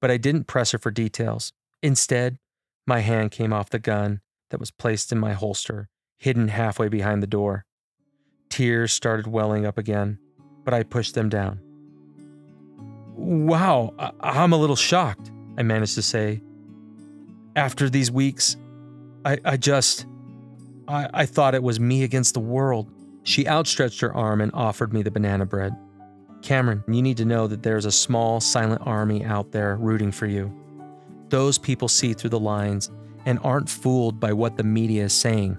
But 0.00 0.12
I 0.12 0.18
didn't 0.18 0.46
press 0.46 0.70
her 0.70 0.78
for 0.78 0.92
details. 0.92 1.52
Instead, 1.82 2.38
my 2.86 3.00
hand 3.00 3.32
came 3.32 3.52
off 3.52 3.70
the 3.70 3.80
gun 3.80 4.20
that 4.52 4.60
was 4.60 4.70
placed 4.70 5.10
in 5.10 5.18
my 5.18 5.32
holster, 5.32 5.88
hidden 6.18 6.48
halfway 6.48 6.88
behind 6.88 7.22
the 7.22 7.26
door. 7.26 7.64
Tears 8.48 8.92
started 8.92 9.26
welling 9.26 9.66
up 9.66 9.76
again, 9.78 10.18
but 10.64 10.72
I 10.72 10.84
pushed 10.84 11.14
them 11.14 11.28
down. 11.28 11.60
Wow, 13.16 13.94
I- 13.98 14.12
I'm 14.20 14.52
a 14.52 14.56
little 14.56 14.76
shocked, 14.76 15.30
I 15.58 15.62
managed 15.62 15.94
to 15.96 16.02
say. 16.02 16.42
After 17.56 17.90
these 17.90 18.10
weeks, 18.10 18.56
I, 19.24 19.38
I 19.44 19.56
just. 19.56 20.06
I, 20.88 21.08
I 21.14 21.26
thought 21.26 21.54
it 21.54 21.62
was 21.62 21.78
me 21.80 22.02
against 22.04 22.34
the 22.34 22.40
world. 22.40 22.90
She 23.22 23.46
outstretched 23.46 24.00
her 24.00 24.12
arm 24.14 24.40
and 24.40 24.50
offered 24.52 24.92
me 24.92 25.02
the 25.02 25.10
banana 25.10 25.46
bread. 25.46 25.74
Cameron, 26.42 26.82
you 26.88 27.02
need 27.02 27.16
to 27.18 27.24
know 27.24 27.46
that 27.46 27.62
there's 27.62 27.84
a 27.84 27.92
small, 27.92 28.40
silent 28.40 28.82
army 28.84 29.24
out 29.24 29.52
there 29.52 29.76
rooting 29.76 30.10
for 30.10 30.26
you. 30.26 30.52
Those 31.28 31.56
people 31.56 31.86
see 31.88 32.14
through 32.14 32.30
the 32.30 32.40
lines 32.40 32.90
and 33.24 33.38
aren't 33.42 33.68
fooled 33.68 34.18
by 34.20 34.32
what 34.32 34.56
the 34.56 34.62
media 34.62 35.04
is 35.04 35.12
saying. 35.12 35.58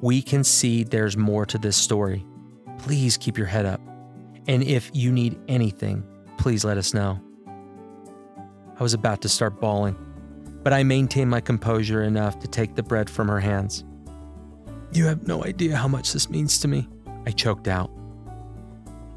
We 0.00 0.22
can 0.22 0.44
see 0.44 0.84
there's 0.84 1.16
more 1.16 1.44
to 1.46 1.58
this 1.58 1.76
story. 1.76 2.24
Please 2.78 3.16
keep 3.16 3.36
your 3.36 3.46
head 3.46 3.66
up. 3.66 3.80
And 4.48 4.62
if 4.62 4.90
you 4.94 5.12
need 5.12 5.38
anything, 5.48 6.02
please 6.38 6.64
let 6.64 6.78
us 6.78 6.94
know. 6.94 7.20
I 8.78 8.82
was 8.82 8.94
about 8.94 9.20
to 9.22 9.28
start 9.28 9.60
bawling, 9.60 9.96
but 10.62 10.72
I 10.72 10.82
maintained 10.82 11.30
my 11.30 11.40
composure 11.40 12.02
enough 12.02 12.38
to 12.38 12.48
take 12.48 12.74
the 12.74 12.82
bread 12.82 13.10
from 13.10 13.28
her 13.28 13.40
hands. 13.40 13.84
You 14.92 15.04
have 15.06 15.28
no 15.28 15.44
idea 15.44 15.76
how 15.76 15.86
much 15.86 16.12
this 16.12 16.30
means 16.30 16.58
to 16.60 16.68
me, 16.68 16.88
I 17.26 17.30
choked 17.30 17.68
out. 17.68 17.90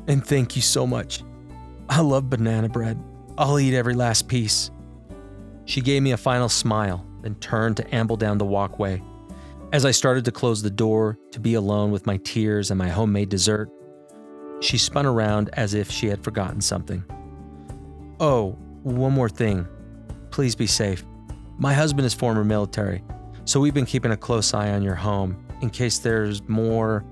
And 0.08 0.26
thank 0.26 0.56
you 0.56 0.62
so 0.62 0.86
much. 0.86 1.24
I 1.88 2.02
love 2.02 2.30
banana 2.30 2.68
bread. 2.68 3.02
I'll 3.38 3.58
eat 3.58 3.74
every 3.74 3.94
last 3.94 4.28
piece. 4.28 4.70
She 5.66 5.82
gave 5.82 6.04
me 6.04 6.12
a 6.12 6.18
final 6.18 6.50
smile, 6.50 7.06
then 7.24 7.36
turned 7.36 7.78
to 7.78 7.96
amble 7.96 8.18
down 8.18 8.38
the 8.38 8.46
walkway. 8.46 9.02
As 9.72 9.86
I 9.86 9.92
started 9.92 10.24
to 10.26 10.32
close 10.32 10.62
the 10.62 10.70
door 10.70 11.18
to 11.32 11.40
be 11.40 11.56
alone 11.56 11.92
with 11.92 12.06
my 12.06 12.18
tears 12.18 12.70
and 12.70 12.78
my 12.78 12.90
homemade 12.90 13.30
dessert, 13.30 13.72
she 14.60 14.78
spun 14.78 15.06
around 15.06 15.50
as 15.54 15.74
if 15.74 15.90
she 15.90 16.08
had 16.08 16.24
forgotten 16.24 16.62
something. 16.62 17.04
Oh, 18.20 18.52
one 18.84 19.14
more 19.14 19.30
thing. 19.30 19.68
Please 20.30 20.56
be 20.56 20.68
safe. 20.68 21.04
My 21.58 21.74
husband 21.74 22.06
is 22.06 22.14
former 22.14 22.44
military, 22.44 23.04
so 23.46 23.60
we've 23.60 23.74
been 23.74 23.86
keeping 23.86 24.12
a 24.12 24.18
close 24.18 24.54
eye 24.54 24.72
on 24.72 24.84
your 24.84 24.96
home 24.96 25.44
in 25.62 25.70
case 25.70 25.98
there's 25.98 26.42
more. 26.48 27.04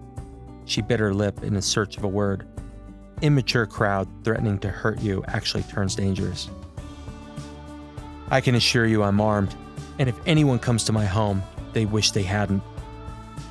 She 0.66 0.82
bit 0.82 1.00
her 1.00 1.14
lip 1.14 1.44
in 1.44 1.60
search 1.62 1.98
of 1.98 2.04
a 2.04 2.08
word. 2.08 2.48
Immature 3.22 3.66
crowd 3.66 4.08
threatening 4.24 4.60
to 4.60 4.70
hurt 4.70 5.02
you 5.02 5.24
actually 5.28 5.64
turns 5.64 5.96
dangerous. 5.96 6.50
I 8.30 8.40
can 8.40 8.56
assure 8.56 8.86
you 8.86 9.04
I'm 9.04 9.20
armed, 9.20 9.56
and 10.00 10.10
if 10.10 10.16
anyone 10.26 10.60
comes 10.60 10.84
to 10.86 10.94
my 10.94 11.06
home, 11.06 11.44
they 11.74 11.86
wish 11.86 12.12
they 12.12 12.24
hadn't. 12.24 12.64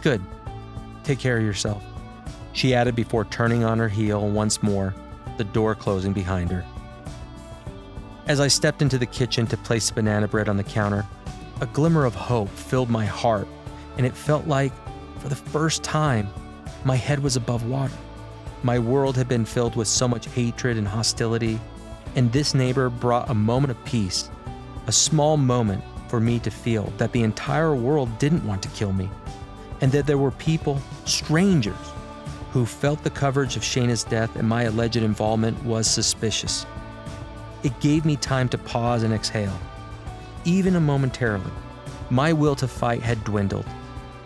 Good. 0.03 0.23
Take 1.05 1.19
care 1.19 1.39
of 1.39 1.45
yourself. 1.45 1.83
She 2.53 2.75
added 2.75 2.97
before 2.97 3.25
turning 3.27 3.65
on 3.65 3.79
her 3.79 3.89
heel 3.89 4.29
once 4.29 4.63
more, 4.63 4.95
the 5.39 5.45
door 5.45 5.75
closing 5.75 6.13
behind 6.13 6.51
her. 6.51 6.65
As 8.27 8.41
I 8.41 8.49
stepped 8.49 8.83
into 8.83 8.99
the 8.99 9.07
kitchen 9.07 9.47
to 9.47 9.57
place 9.57 9.91
banana 9.91 10.29
bread 10.29 10.49
on 10.49 10.57
the 10.57 10.65
counter, 10.65 11.07
a 11.61 11.67
glimmer 11.67 12.05
of 12.05 12.15
hope 12.15 12.49
filled 12.49 12.91
my 12.91 13.05
heart, 13.05 13.49
and 13.97 14.07
it 14.07 14.15
felt 14.15 14.47
like, 14.47 14.73
for 15.19 15.29
the 15.29 15.37
first 15.37 15.83
time, 15.83 16.29
my 16.85 16.97
head 16.97 17.21
was 17.21 17.37
above 17.37 17.67
water. 17.67 17.95
My 18.63 18.79
world 18.79 19.17
had 19.17 19.29
been 19.29 19.45
filled 19.45 19.77
with 19.77 19.89
so 19.89 20.07
much 20.07 20.27
hatred 20.29 20.77
and 20.77 20.87
hostility, 20.87 21.59
and 22.15 22.33
this 22.33 22.55
neighbor 22.55 22.91
brought 22.91 23.31
a 23.31 23.35
moment 23.35 23.71
of 23.71 23.85
peace 23.85 24.31
a 24.87 24.93
small 24.93 25.37
moment 25.37 25.85
for 26.11 26.21
me 26.21 26.41
to 26.41 26.51
feel 26.51 26.93
that 26.99 27.13
the 27.13 27.23
entire 27.23 27.75
world 27.75 28.19
didn't 28.19 28.45
want 28.45 28.63
to 28.65 28.69
kill 28.71 28.93
me, 28.93 29.09
and 29.81 29.93
that 29.93 30.07
there 30.07 30.19
were 30.19 30.33
people, 30.33 30.83
strangers, 31.05 31.77
who 32.51 32.67
felt 32.67 33.03
the 33.05 33.11
coverage 33.11 33.57
of 33.57 33.63
Shayna's 33.63 34.03
death 34.03 34.35
and 34.35 34.49
my 34.49 34.65
alleged 34.65 34.97
involvement 34.97 35.63
was 35.65 35.87
suspicious. 35.87 36.67
It 37.63 37.79
gave 37.81 38.05
me 38.05 38.17
time 38.17 38.49
to 38.49 38.59
pause 38.59 39.05
and 39.05 39.15
exhale. 39.15 39.57
Even 40.45 40.75
a 40.75 40.81
momentarily, 40.81 41.53
my 42.11 42.33
will 42.33 42.57
to 42.57 42.67
fight 42.67 43.03
had 43.03 43.23
dwindled. 43.23 43.67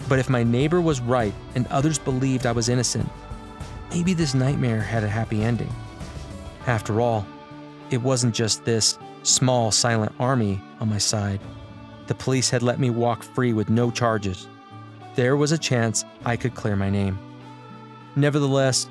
But 0.09 0.19
if 0.19 0.31
my 0.31 0.43
neighbor 0.43 0.81
was 0.81 1.00
right 1.03 1.35
and 1.55 1.67
others 1.67 1.99
believed 1.99 2.47
I 2.47 2.53
was 2.53 2.71
innocent, 2.71 3.09
maybe 3.91 4.14
this 4.14 4.35
nightmare 4.35 4.81
had 4.81 5.05
a 5.05 5.09
happy 5.09 5.43
ending. 5.43 5.73
After 6.67 7.00
all, 7.00 7.26
it 7.91 8.00
wasn't 8.00 8.35
just 8.35 8.64
this 8.64 8.99
small, 9.23 9.71
silent 9.71 10.12
army 10.19 10.62
on 10.81 10.88
my 10.88 10.99
side. 10.99 11.41
The 12.06 12.14
police 12.14 12.50
had 12.50 12.62
let 12.62 12.78
me 12.78 12.90
walk 12.90 13.23
free 13.23 13.52
with 13.52 13.70
no 13.70 13.90
charges. 13.90 14.49
There 15.14 15.37
was 15.37 15.52
a 15.52 15.58
chance 15.58 16.04
I 16.25 16.37
could 16.37 16.54
clear 16.54 16.76
my 16.76 16.90
name. 16.90 17.18
Nevertheless, 18.16 18.88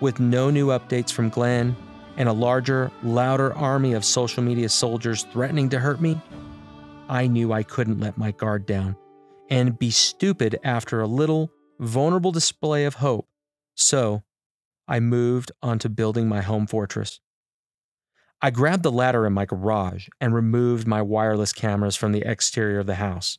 with 0.00 0.20
no 0.20 0.50
new 0.50 0.68
updates 0.68 1.10
from 1.10 1.30
Glenn 1.30 1.76
and 2.16 2.28
a 2.28 2.32
larger, 2.32 2.90
louder 3.02 3.54
army 3.54 3.92
of 3.94 4.04
social 4.04 4.42
media 4.42 4.68
soldiers 4.68 5.24
threatening 5.32 5.68
to 5.70 5.78
hurt 5.78 6.00
me, 6.00 6.20
I 7.08 7.26
knew 7.26 7.52
I 7.52 7.62
couldn't 7.62 8.00
let 8.00 8.16
my 8.16 8.30
guard 8.30 8.66
down 8.66 8.96
and 9.50 9.78
be 9.78 9.90
stupid 9.90 10.58
after 10.64 11.00
a 11.00 11.06
little, 11.06 11.50
vulnerable 11.78 12.32
display 12.32 12.84
of 12.84 12.94
hope. 12.94 13.28
So, 13.74 14.22
I 14.86 15.00
moved 15.00 15.52
on 15.62 15.78
to 15.80 15.88
building 15.88 16.28
my 16.28 16.42
home 16.42 16.66
fortress. 16.66 17.20
I 18.42 18.50
grabbed 18.50 18.82
the 18.82 18.92
ladder 18.92 19.26
in 19.26 19.32
my 19.32 19.46
garage 19.46 20.08
and 20.20 20.34
removed 20.34 20.86
my 20.86 21.00
wireless 21.00 21.52
cameras 21.52 21.96
from 21.96 22.12
the 22.12 22.22
exterior 22.22 22.78
of 22.78 22.86
the 22.86 22.96
house. 22.96 23.38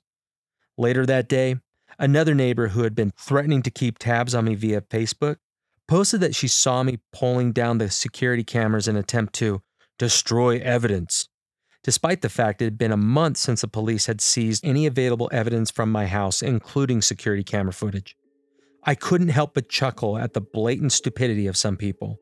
Later 0.78 1.06
that 1.06 1.30
day, 1.30 1.58
another 2.00 2.34
neighbor 2.34 2.70
who 2.70 2.84
had 2.84 2.96
been 2.96 3.12
threatening 3.18 3.62
to 3.64 3.72
keep 3.72 4.00
tabs 4.00 4.34
on 4.34 4.46
me 4.46 4.56
via 4.56 4.82
Facebook 4.82 5.38
posted 5.88 6.22
that 6.22 6.36
she 6.36 6.48
saw 6.48 6.84
me 6.84 7.00
pulling 7.14 7.52
down 7.52 7.78
the 7.78 7.90
security 7.90 8.44
cameras 8.44 8.88
in 8.88 8.96
an 8.96 9.00
attempt 9.00 9.34
to 9.34 9.62
destroy 9.98 10.58
evidence, 10.60 11.30
despite 11.84 12.22
the 12.22 12.30
fact 12.30 12.62
it 12.62 12.66
had 12.66 12.78
been 12.78 12.92
a 12.92 12.98
month 12.98 13.38
since 13.38 13.62
the 13.62 13.68
police 13.68 14.08
had 14.08 14.20
seized 14.20 14.66
any 14.66 14.86
available 14.86 15.30
evidence 15.32 15.70
from 15.70 15.92
my 15.92 16.08
house, 16.08 16.42
including 16.42 17.02
security 17.02 17.44
camera 17.44 17.74
footage. 17.74 18.18
I 18.84 18.96
couldn't 18.96 19.30
help 19.30 19.54
but 19.54 19.70
chuckle 19.70 20.18
at 20.18 20.34
the 20.34 20.42
blatant 20.42 20.92
stupidity 20.92 21.48
of 21.48 21.58
some 21.58 21.78
people. 21.78 22.20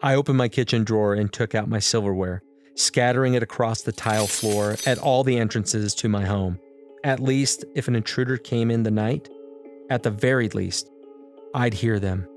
I 0.00 0.14
opened 0.14 0.38
my 0.38 0.48
kitchen 0.48 0.84
drawer 0.84 1.14
and 1.14 1.32
took 1.32 1.56
out 1.56 1.68
my 1.68 1.80
silverware, 1.80 2.42
scattering 2.76 3.34
it 3.34 3.42
across 3.42 3.82
the 3.82 3.90
tile 3.90 4.28
floor 4.28 4.76
at 4.86 4.98
all 4.98 5.24
the 5.24 5.38
entrances 5.38 5.92
to 5.96 6.08
my 6.08 6.24
home. 6.24 6.60
At 7.02 7.18
least, 7.20 7.64
if 7.74 7.88
an 7.88 7.96
intruder 7.96 8.36
came 8.36 8.70
in 8.70 8.84
the 8.84 8.92
night, 8.92 9.28
at 9.90 10.04
the 10.04 10.10
very 10.10 10.48
least, 10.50 10.88
I'd 11.52 11.74
hear 11.74 11.98
them. 11.98 12.28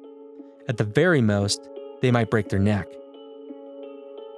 At 0.68 0.78
the 0.78 0.84
very 0.84 1.22
most, 1.22 1.70
they 2.02 2.10
might 2.10 2.32
break 2.32 2.50
their 2.50 2.60
neck. 2.60 2.88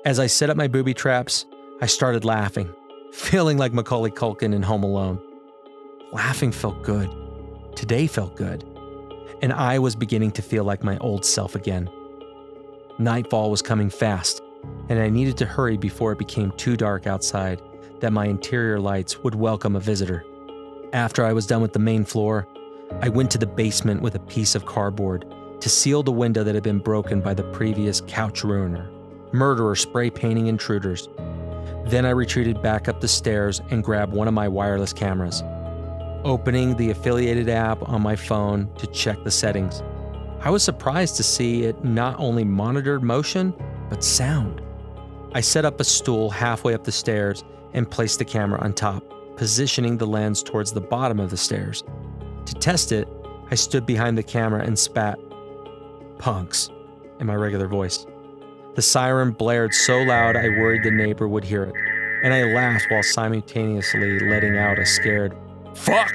As 0.03 0.19
I 0.19 0.27
set 0.27 0.49
up 0.49 0.57
my 0.57 0.67
booby 0.67 0.93
traps, 0.93 1.45
I 1.81 1.85
started 1.85 2.25
laughing, 2.25 2.73
feeling 3.13 3.57
like 3.57 3.71
Macaulay 3.71 4.11
Culkin 4.11 4.53
in 4.53 4.63
Home 4.63 4.83
Alone. 4.83 5.21
Laughing 6.11 6.51
felt 6.51 6.83
good. 6.83 7.09
Today 7.75 8.05
felt 8.07 8.35
good. 8.35 8.65
And 9.41 9.53
I 9.53 9.79
was 9.79 9.95
beginning 9.95 10.31
to 10.31 10.41
feel 10.41 10.65
like 10.65 10.83
my 10.83 10.97
old 10.97 11.23
self 11.23 11.55
again. 11.55 11.89
Nightfall 12.99 13.49
was 13.49 13.63
coming 13.63 13.89
fast, 13.89 14.43
and 14.87 14.99
I 14.99 15.09
needed 15.09 15.35
to 15.37 15.47
hurry 15.47 15.77
before 15.77 16.11
it 16.11 16.19
became 16.19 16.51
too 16.51 16.77
dark 16.77 17.07
outside 17.07 17.59
that 18.01 18.13
my 18.13 18.27
interior 18.27 18.79
lights 18.79 19.17
would 19.23 19.33
welcome 19.33 19.75
a 19.75 19.79
visitor. 19.79 20.23
After 20.93 21.25
I 21.25 21.33
was 21.33 21.47
done 21.47 21.63
with 21.63 21.73
the 21.73 21.79
main 21.79 22.05
floor, 22.05 22.47
I 23.01 23.09
went 23.09 23.31
to 23.31 23.39
the 23.39 23.47
basement 23.47 24.03
with 24.03 24.13
a 24.13 24.19
piece 24.19 24.53
of 24.53 24.67
cardboard 24.67 25.25
to 25.59 25.69
seal 25.69 26.03
the 26.03 26.11
window 26.11 26.43
that 26.43 26.53
had 26.53 26.63
been 26.63 26.77
broken 26.77 27.19
by 27.19 27.33
the 27.33 27.45
previous 27.45 27.99
couch 28.01 28.43
ruiner, 28.43 28.91
murderer 29.31 29.75
spray 29.75 30.11
painting 30.11 30.45
intruders. 30.45 31.09
Then 31.85 32.05
I 32.05 32.11
retreated 32.11 32.61
back 32.61 32.87
up 32.87 33.01
the 33.01 33.07
stairs 33.07 33.59
and 33.71 33.83
grabbed 33.83 34.13
one 34.13 34.27
of 34.27 34.35
my 34.35 34.47
wireless 34.47 34.93
cameras, 34.93 35.41
opening 36.23 36.77
the 36.77 36.91
affiliated 36.91 37.49
app 37.49 37.89
on 37.89 38.03
my 38.03 38.15
phone 38.15 38.69
to 38.77 38.85
check 38.85 39.23
the 39.23 39.31
settings. 39.31 39.81
I 40.45 40.49
was 40.49 40.61
surprised 40.61 41.15
to 41.15 41.23
see 41.23 41.63
it 41.63 41.85
not 41.85 42.19
only 42.19 42.43
monitored 42.43 43.01
motion, 43.01 43.53
but 43.89 44.03
sound. 44.03 44.61
I 45.31 45.39
set 45.39 45.63
up 45.63 45.79
a 45.79 45.85
stool 45.85 46.29
halfway 46.29 46.73
up 46.73 46.83
the 46.83 46.91
stairs 46.91 47.45
and 47.71 47.89
placed 47.89 48.19
the 48.19 48.25
camera 48.25 48.59
on 48.59 48.73
top, 48.73 49.05
positioning 49.37 49.97
the 49.97 50.05
lens 50.05 50.43
towards 50.43 50.73
the 50.73 50.81
bottom 50.81 51.21
of 51.21 51.29
the 51.29 51.37
stairs. 51.37 51.85
To 52.45 52.53
test 52.55 52.91
it, 52.91 53.07
I 53.51 53.55
stood 53.55 53.85
behind 53.85 54.17
the 54.17 54.23
camera 54.23 54.65
and 54.65 54.77
spat, 54.77 55.17
punks, 56.17 56.69
in 57.21 57.27
my 57.27 57.35
regular 57.35 57.69
voice. 57.69 58.05
The 58.75 58.81
siren 58.81 59.31
blared 59.31 59.73
so 59.73 60.01
loud 60.01 60.35
I 60.35 60.49
worried 60.49 60.83
the 60.83 60.91
neighbor 60.91 61.25
would 61.25 61.45
hear 61.45 61.63
it, 61.63 61.75
and 62.21 62.33
I 62.33 62.43
laughed 62.53 62.87
while 62.91 63.01
simultaneously 63.01 64.19
letting 64.19 64.57
out 64.57 64.77
a 64.77 64.85
scared, 64.85 65.37
fuck! 65.73 66.11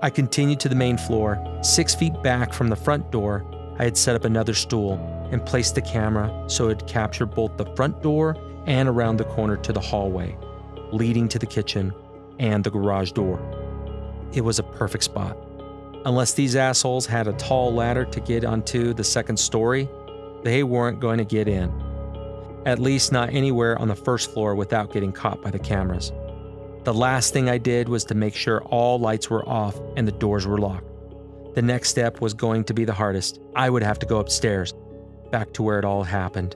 I 0.00 0.10
continued 0.10 0.60
to 0.60 0.68
the 0.68 0.76
main 0.76 0.96
floor. 0.96 1.42
Six 1.62 1.94
feet 1.94 2.22
back 2.22 2.52
from 2.52 2.68
the 2.68 2.76
front 2.76 3.10
door, 3.10 3.44
I 3.80 3.84
had 3.84 3.96
set 3.96 4.14
up 4.14 4.24
another 4.24 4.54
stool 4.54 4.94
and 5.32 5.44
placed 5.44 5.74
the 5.74 5.82
camera 5.82 6.44
so 6.46 6.68
it 6.68 6.86
captured 6.86 7.26
both 7.26 7.56
the 7.56 7.66
front 7.74 8.00
door 8.00 8.36
and 8.66 8.88
around 8.88 9.16
the 9.16 9.24
corner 9.24 9.56
to 9.56 9.72
the 9.72 9.80
hallway, 9.80 10.36
leading 10.92 11.28
to 11.30 11.38
the 11.38 11.46
kitchen 11.46 11.92
and 12.38 12.62
the 12.62 12.70
garage 12.70 13.10
door. 13.10 13.40
It 14.32 14.42
was 14.42 14.60
a 14.60 14.62
perfect 14.62 15.02
spot. 15.02 15.36
Unless 16.04 16.34
these 16.34 16.54
assholes 16.54 17.04
had 17.06 17.26
a 17.26 17.32
tall 17.32 17.74
ladder 17.74 18.04
to 18.04 18.20
get 18.20 18.44
onto 18.44 18.94
the 18.94 19.02
second 19.02 19.36
story, 19.36 19.88
they 20.44 20.62
weren't 20.62 21.00
going 21.00 21.18
to 21.18 21.24
get 21.24 21.48
in. 21.48 21.72
at 22.66 22.78
least 22.78 23.12
not 23.12 23.32
anywhere 23.32 23.78
on 23.78 23.88
the 23.88 23.96
first 23.96 24.30
floor 24.30 24.54
without 24.54 24.92
getting 24.92 25.10
caught 25.10 25.40
by 25.40 25.50
the 25.50 25.58
cameras. 25.58 26.12
The 26.84 26.94
last 26.94 27.32
thing 27.32 27.48
I 27.48 27.58
did 27.58 27.88
was 27.88 28.04
to 28.04 28.14
make 28.14 28.34
sure 28.34 28.62
all 28.62 28.98
lights 28.98 29.28
were 29.28 29.46
off 29.48 29.78
and 29.96 30.06
the 30.06 30.12
doors 30.12 30.46
were 30.46 30.58
locked. 30.58 30.86
The 31.54 31.62
next 31.62 31.90
step 31.90 32.20
was 32.20 32.34
going 32.34 32.64
to 32.64 32.74
be 32.74 32.84
the 32.84 32.94
hardest. 32.94 33.40
I 33.56 33.68
would 33.68 33.82
have 33.82 33.98
to 33.98 34.06
go 34.06 34.18
upstairs, 34.18 34.72
back 35.30 35.52
to 35.54 35.62
where 35.62 35.78
it 35.78 35.84
all 35.84 36.04
happened. 36.04 36.54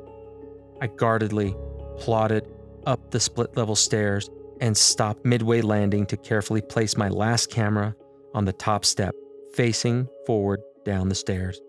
I 0.80 0.86
guardedly 0.86 1.54
plodded 1.98 2.46
up 2.86 3.10
the 3.10 3.20
split 3.20 3.56
level 3.56 3.76
stairs 3.76 4.30
and 4.60 4.76
stopped 4.76 5.24
midway 5.24 5.60
landing 5.60 6.06
to 6.06 6.16
carefully 6.16 6.60
place 6.60 6.96
my 6.96 7.08
last 7.08 7.50
camera 7.50 7.94
on 8.34 8.44
the 8.44 8.52
top 8.52 8.84
step, 8.84 9.14
facing 9.54 10.08
forward 10.26 10.60
down 10.84 11.08
the 11.08 11.14
stairs. 11.14 11.60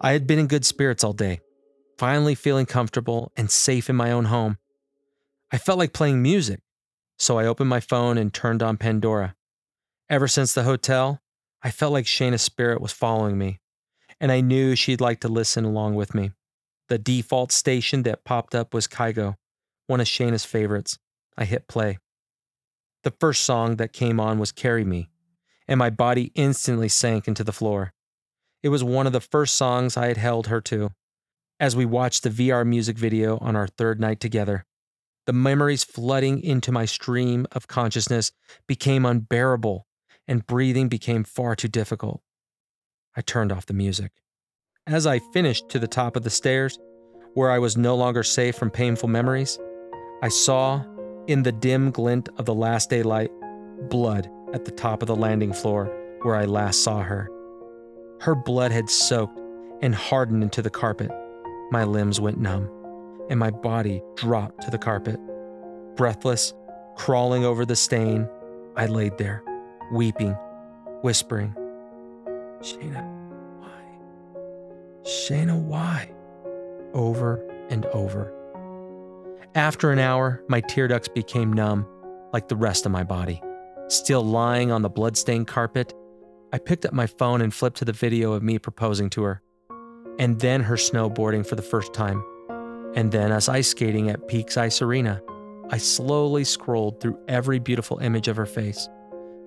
I 0.00 0.12
had 0.12 0.26
been 0.26 0.38
in 0.38 0.46
good 0.46 0.64
spirits 0.64 1.04
all 1.04 1.12
day, 1.12 1.40
finally 1.98 2.34
feeling 2.34 2.66
comfortable 2.66 3.32
and 3.36 3.50
safe 3.50 3.90
in 3.90 3.96
my 3.96 4.12
own 4.12 4.26
home. 4.26 4.58
I 5.52 5.58
felt 5.58 5.78
like 5.78 5.92
playing 5.92 6.22
music, 6.22 6.60
so 7.20 7.38
I 7.38 7.44
opened 7.44 7.68
my 7.68 7.80
phone 7.80 8.16
and 8.16 8.32
turned 8.32 8.62
on 8.62 8.78
Pandora. 8.78 9.36
Ever 10.08 10.26
since 10.26 10.54
the 10.54 10.62
hotel, 10.62 11.20
I 11.62 11.70
felt 11.70 11.92
like 11.92 12.06
Shayna's 12.06 12.40
spirit 12.40 12.80
was 12.80 12.92
following 12.92 13.36
me, 13.36 13.60
and 14.18 14.32
I 14.32 14.40
knew 14.40 14.74
she'd 14.74 15.02
like 15.02 15.20
to 15.20 15.28
listen 15.28 15.66
along 15.66 15.96
with 15.96 16.14
me. 16.14 16.30
The 16.88 16.96
default 16.98 17.52
station 17.52 18.04
that 18.04 18.24
popped 18.24 18.54
up 18.54 18.72
was 18.72 18.88
Kygo, 18.88 19.36
one 19.86 20.00
of 20.00 20.06
Shayna's 20.06 20.46
favorites. 20.46 20.98
I 21.36 21.44
hit 21.44 21.68
play. 21.68 21.98
The 23.04 23.12
first 23.20 23.44
song 23.44 23.76
that 23.76 23.92
came 23.92 24.18
on 24.18 24.38
was 24.38 24.50
Carry 24.50 24.86
Me, 24.86 25.10
and 25.68 25.78
my 25.78 25.90
body 25.90 26.32
instantly 26.34 26.88
sank 26.88 27.28
into 27.28 27.44
the 27.44 27.52
floor. 27.52 27.92
It 28.62 28.70
was 28.70 28.82
one 28.82 29.06
of 29.06 29.12
the 29.12 29.20
first 29.20 29.56
songs 29.56 29.94
I 29.94 30.06
had 30.06 30.16
held 30.16 30.46
her 30.46 30.62
to. 30.62 30.92
As 31.60 31.76
we 31.76 31.84
watched 31.84 32.22
the 32.22 32.30
VR 32.30 32.66
music 32.66 32.96
video 32.96 33.36
on 33.42 33.56
our 33.56 33.66
third 33.66 34.00
night 34.00 34.20
together, 34.20 34.64
the 35.30 35.34
memories 35.34 35.84
flooding 35.84 36.42
into 36.42 36.72
my 36.72 36.84
stream 36.84 37.46
of 37.52 37.68
consciousness 37.68 38.32
became 38.66 39.06
unbearable 39.06 39.86
and 40.26 40.44
breathing 40.44 40.88
became 40.88 41.22
far 41.22 41.54
too 41.54 41.68
difficult. 41.68 42.20
I 43.16 43.20
turned 43.20 43.52
off 43.52 43.66
the 43.66 43.72
music. 43.72 44.10
As 44.88 45.06
I 45.06 45.20
finished 45.20 45.68
to 45.68 45.78
the 45.78 45.86
top 45.86 46.16
of 46.16 46.24
the 46.24 46.30
stairs, 46.30 46.80
where 47.34 47.48
I 47.48 47.60
was 47.60 47.76
no 47.76 47.94
longer 47.94 48.24
safe 48.24 48.56
from 48.56 48.72
painful 48.72 49.08
memories, 49.08 49.56
I 50.20 50.30
saw, 50.30 50.82
in 51.28 51.44
the 51.44 51.52
dim 51.52 51.92
glint 51.92 52.28
of 52.36 52.44
the 52.44 52.52
last 52.52 52.90
daylight, 52.90 53.30
blood 53.88 54.28
at 54.52 54.64
the 54.64 54.72
top 54.72 55.00
of 55.00 55.06
the 55.06 55.14
landing 55.14 55.52
floor 55.52 55.96
where 56.22 56.34
I 56.34 56.44
last 56.44 56.82
saw 56.82 57.02
her. 57.02 57.30
Her 58.20 58.34
blood 58.34 58.72
had 58.72 58.90
soaked 58.90 59.38
and 59.80 59.94
hardened 59.94 60.42
into 60.42 60.60
the 60.60 60.70
carpet. 60.70 61.12
My 61.70 61.84
limbs 61.84 62.20
went 62.20 62.40
numb, 62.40 62.68
and 63.30 63.38
my 63.38 63.50
body 63.50 64.02
dropped 64.16 64.62
to 64.62 64.70
the 64.70 64.78
carpet. 64.78 65.18
Breathless, 65.96 66.52
crawling 66.96 67.44
over 67.44 67.64
the 67.64 67.76
stain, 67.76 68.28
I 68.76 68.86
laid 68.86 69.16
there 69.16 69.42
weeping, 69.92 70.36
whispering, 71.02 71.54
Shayna, 72.60 73.02
why? 73.58 75.02
Shayna, 75.02 75.58
why? 75.58 76.10
Over 76.92 77.42
and 77.70 77.86
over. 77.86 78.32
After 79.54 79.90
an 79.90 79.98
hour, 79.98 80.44
my 80.48 80.60
tear 80.60 80.86
ducts 80.86 81.08
became 81.08 81.52
numb, 81.52 81.86
like 82.32 82.48
the 82.48 82.56
rest 82.56 82.86
of 82.86 82.92
my 82.92 83.02
body. 83.02 83.42
Still 83.88 84.22
lying 84.22 84.70
on 84.70 84.82
the 84.82 84.90
bloodstained 84.90 85.48
carpet, 85.48 85.94
I 86.52 86.58
picked 86.58 86.84
up 86.84 86.92
my 86.92 87.06
phone 87.06 87.40
and 87.40 87.52
flipped 87.52 87.78
to 87.78 87.84
the 87.84 87.92
video 87.92 88.32
of 88.32 88.42
me 88.42 88.58
proposing 88.58 89.10
to 89.10 89.22
her, 89.22 89.42
and 90.18 90.38
then 90.40 90.62
her 90.62 90.76
snowboarding 90.76 91.46
for 91.46 91.56
the 91.56 91.62
first 91.62 91.92
time, 91.92 92.22
and 92.94 93.12
then 93.12 93.32
as 93.32 93.48
ice 93.48 93.68
skating 93.68 94.10
at 94.10 94.28
Peaks 94.28 94.56
Ice 94.56 94.82
Arena. 94.82 95.20
I 95.70 95.78
slowly 95.78 96.44
scrolled 96.44 97.00
through 97.00 97.18
every 97.28 97.58
beautiful 97.58 97.98
image 97.98 98.28
of 98.28 98.36
her 98.36 98.46
face 98.46 98.88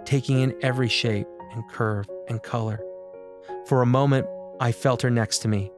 taking 0.06 0.42
in 0.42 0.54
every 0.62 0.90
shape 0.90 1.28
and 1.54 1.68
curve 1.70 2.06
and 2.28 2.44
color. 2.44 2.80
For 3.66 3.82
a 3.82 3.86
moment, 3.86 4.28
I 4.60 4.72
felt 4.72 5.02
her 5.02 5.10
next 5.10 5.40
to 5.40 5.48
me. 5.48 5.72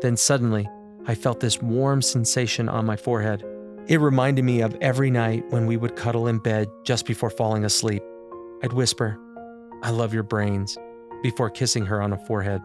Then 0.00 0.16
suddenly, 0.16 0.68
I 1.06 1.14
felt 1.14 1.40
this 1.40 1.62
warm 1.62 2.02
sensation 2.02 2.68
on 2.68 2.86
my 2.86 2.96
forehead. 2.96 3.44
It 3.86 4.00
reminded 4.00 4.44
me 4.44 4.60
of 4.60 4.76
every 4.80 5.10
night 5.10 5.44
when 5.50 5.66
we 5.66 5.76
would 5.76 5.96
cuddle 5.96 6.26
in 6.26 6.38
bed 6.38 6.68
just 6.84 7.06
before 7.06 7.30
falling 7.30 7.64
asleep. 7.64 8.02
I'd 8.62 8.72
whisper, 8.72 9.18
I 9.82 9.90
love 9.90 10.12
your 10.12 10.22
brains, 10.22 10.76
before 11.22 11.50
kissing 11.50 11.86
her 11.86 12.00
on 12.02 12.10
the 12.10 12.18
forehead. 12.18 12.60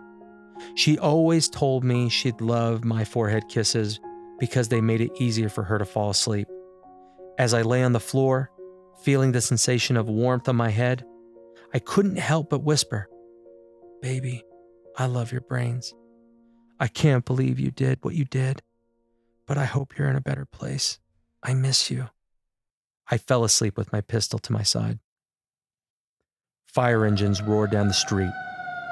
She 0.75 0.97
always 0.97 1.49
told 1.49 1.83
me 1.83 2.09
she'd 2.09 2.41
love 2.41 2.83
my 2.83 3.03
forehead 3.03 3.47
kisses 3.49 3.99
because 4.39 4.67
they 4.67 4.81
made 4.81 5.01
it 5.01 5.11
easier 5.19 5.49
for 5.49 5.63
her 5.63 5.77
to 5.77 5.85
fall 5.85 6.09
asleep. 6.09 6.47
As 7.37 7.53
I 7.53 7.61
lay 7.61 7.83
on 7.83 7.93
the 7.93 7.99
floor, 7.99 8.51
feeling 9.03 9.31
the 9.31 9.41
sensation 9.41 9.97
of 9.97 10.09
warmth 10.09 10.47
on 10.47 10.55
my 10.55 10.69
head, 10.69 11.05
I 11.73 11.79
couldn't 11.79 12.17
help 12.17 12.49
but 12.49 12.63
whisper, 12.63 13.07
Baby, 14.01 14.43
I 14.97 15.07
love 15.07 15.31
your 15.31 15.41
brains. 15.41 15.93
I 16.79 16.87
can't 16.87 17.25
believe 17.25 17.59
you 17.59 17.71
did 17.71 17.99
what 18.03 18.13
you 18.13 18.25
did, 18.25 18.61
but 19.47 19.57
I 19.57 19.65
hope 19.65 19.97
you're 19.97 20.09
in 20.09 20.15
a 20.15 20.21
better 20.21 20.45
place. 20.45 20.99
I 21.41 21.53
miss 21.53 21.89
you. 21.89 22.09
I 23.09 23.17
fell 23.17 23.43
asleep 23.43 23.77
with 23.77 23.91
my 23.91 24.01
pistol 24.01 24.39
to 24.39 24.53
my 24.53 24.63
side. 24.63 24.99
Fire 26.67 27.05
engines 27.05 27.41
roared 27.41 27.71
down 27.71 27.87
the 27.87 27.93
street. 27.93 28.31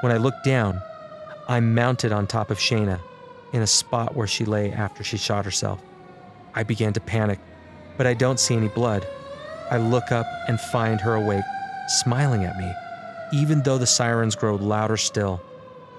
When 0.00 0.10
I 0.12 0.16
looked 0.16 0.44
down, 0.44 0.80
I'm 1.48 1.74
mounted 1.74 2.12
on 2.12 2.26
top 2.26 2.50
of 2.50 2.58
Shayna 2.58 3.00
in 3.54 3.62
a 3.62 3.66
spot 3.66 4.16
where 4.16 4.26
she 4.26 4.44
lay 4.44 4.72
after 4.72 5.04
she 5.04 5.16
shot 5.16 5.44
herself. 5.44 5.80
I 6.54 6.64
began 6.64 6.92
to 6.94 7.00
panic, 7.00 7.38
but 7.96 8.06
I 8.06 8.12
don't 8.12 8.40
see 8.40 8.56
any 8.56 8.66
blood. 8.68 9.06
I 9.70 9.78
look 9.78 10.10
up 10.10 10.26
and 10.48 10.60
find 10.60 11.00
her 11.00 11.14
awake, 11.14 11.44
smiling 11.86 12.44
at 12.44 12.58
me, 12.58 12.70
even 13.32 13.62
though 13.62 13.78
the 13.78 13.86
sirens 13.86 14.34
grow 14.34 14.56
louder 14.56 14.96
still. 14.96 15.40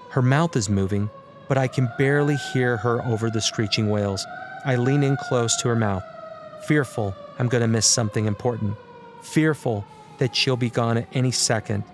Her 0.10 0.22
mouth 0.22 0.58
is 0.58 0.70
moving, 0.70 1.10
but 1.48 1.58
I 1.58 1.68
can 1.68 1.90
barely 1.98 2.36
hear 2.36 2.76
her 2.76 3.04
over 3.06 3.30
the 3.30 3.42
screeching 3.42 3.90
wails. 3.90 4.26
I 4.66 4.76
lean 4.76 5.02
in 5.02 5.16
close 5.16 5.56
to 5.62 5.70
her 5.70 5.76
mouth, 5.76 6.04
fearful 6.68 7.16
I'm 7.40 7.48
going 7.48 7.62
to 7.62 7.68
miss 7.68 7.86
something 7.86 8.26
important, 8.26 8.76
fearful 9.22 9.86
that 10.18 10.36
she'll 10.36 10.58
be 10.58 10.70
gone 10.70 10.98
at 10.98 11.08
any 11.14 11.32
second. 11.32 11.86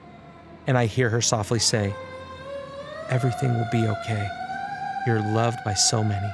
And 0.65 0.76
I 0.78 0.88
hear 0.88 1.10
her 1.10 1.21
softly 1.21 1.60
say, 1.60 1.93
Everything 3.10 3.54
will 3.54 3.67
be 3.71 3.88
okay. 3.88 4.40
You're 5.06 5.22
loved 5.22 5.60
by 5.64 5.74
so 5.74 6.04
many. 6.04 6.32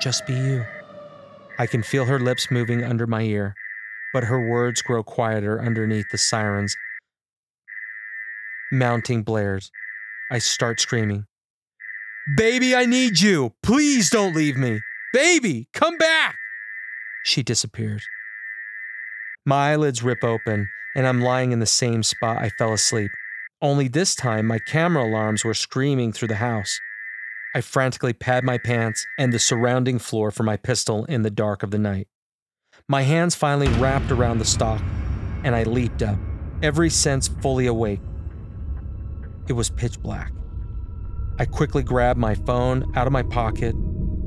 Just 0.00 0.26
be 0.26 0.34
you. 0.34 0.64
I 1.58 1.66
can 1.66 1.82
feel 1.82 2.04
her 2.04 2.18
lips 2.18 2.50
moving 2.50 2.84
under 2.84 3.06
my 3.06 3.22
ear 3.22 3.54
but 4.14 4.24
her 4.24 4.48
words 4.48 4.80
grow 4.80 5.02
quieter 5.02 5.60
underneath 5.60 6.06
the 6.12 6.16
sirens. 6.16 6.76
Mounting 8.70 9.24
blares. 9.24 9.72
I 10.30 10.38
start 10.38 10.80
screaming. 10.80 11.26
Baby, 12.36 12.76
I 12.76 12.86
need 12.86 13.20
you. 13.20 13.52
Please 13.62 14.08
don't 14.08 14.34
leave 14.34 14.56
me. 14.56 14.80
Baby, 15.12 15.68
come 15.74 15.98
back. 15.98 16.36
She 17.24 17.42
disappears. 17.42 18.06
My 19.44 19.72
eyelids 19.72 20.02
rip 20.02 20.22
open, 20.22 20.68
and 20.94 21.06
I'm 21.06 21.20
lying 21.20 21.50
in 21.50 21.58
the 21.58 21.66
same 21.66 22.02
spot 22.04 22.38
I 22.38 22.50
fell 22.50 22.72
asleep. 22.72 23.10
Only 23.60 23.88
this 23.88 24.14
time, 24.14 24.46
my 24.46 24.60
camera 24.60 25.04
alarms 25.04 25.44
were 25.44 25.54
screaming 25.54 26.12
through 26.12 26.28
the 26.28 26.36
house. 26.36 26.78
I 27.56 27.60
frantically 27.60 28.12
pad 28.12 28.42
my 28.42 28.58
pants 28.58 29.06
and 29.16 29.32
the 29.32 29.38
surrounding 29.38 30.00
floor 30.00 30.32
for 30.32 30.42
my 30.42 30.56
pistol 30.56 31.04
in 31.04 31.22
the 31.22 31.30
dark 31.30 31.62
of 31.62 31.70
the 31.70 31.78
night. 31.78 32.08
My 32.88 33.02
hands 33.02 33.36
finally 33.36 33.68
wrapped 33.68 34.10
around 34.10 34.38
the 34.38 34.44
stock, 34.44 34.82
and 35.44 35.54
I 35.54 35.62
leaped 35.62 36.02
up, 36.02 36.18
every 36.64 36.90
sense 36.90 37.28
fully 37.28 37.66
awake. 37.66 38.00
It 39.46 39.52
was 39.52 39.70
pitch 39.70 40.02
black. 40.02 40.32
I 41.38 41.44
quickly 41.44 41.84
grabbed 41.84 42.18
my 42.18 42.34
phone 42.34 42.90
out 42.96 43.06
of 43.06 43.12
my 43.12 43.22
pocket, 43.22 43.76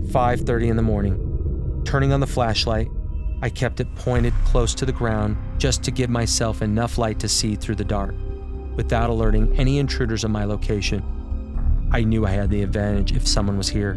5:30 0.07 0.69
in 0.69 0.77
the 0.77 0.81
morning. 0.81 1.81
Turning 1.83 2.13
on 2.13 2.21
the 2.21 2.27
flashlight, 2.27 2.87
I 3.41 3.49
kept 3.49 3.81
it 3.81 3.93
pointed 3.95 4.33
close 4.45 4.73
to 4.75 4.85
the 4.85 4.93
ground 4.93 5.35
just 5.57 5.83
to 5.83 5.91
give 5.91 6.09
myself 6.09 6.61
enough 6.61 6.97
light 6.97 7.19
to 7.19 7.27
see 7.27 7.55
through 7.55 7.75
the 7.75 7.83
dark, 7.83 8.15
without 8.77 9.09
alerting 9.09 9.53
any 9.57 9.79
intruders 9.79 10.23
on 10.23 10.31
my 10.31 10.45
location. 10.45 11.03
I 11.91 12.03
knew 12.03 12.25
I 12.25 12.31
had 12.31 12.49
the 12.49 12.63
advantage 12.63 13.13
if 13.13 13.27
someone 13.27 13.57
was 13.57 13.69
here. 13.69 13.93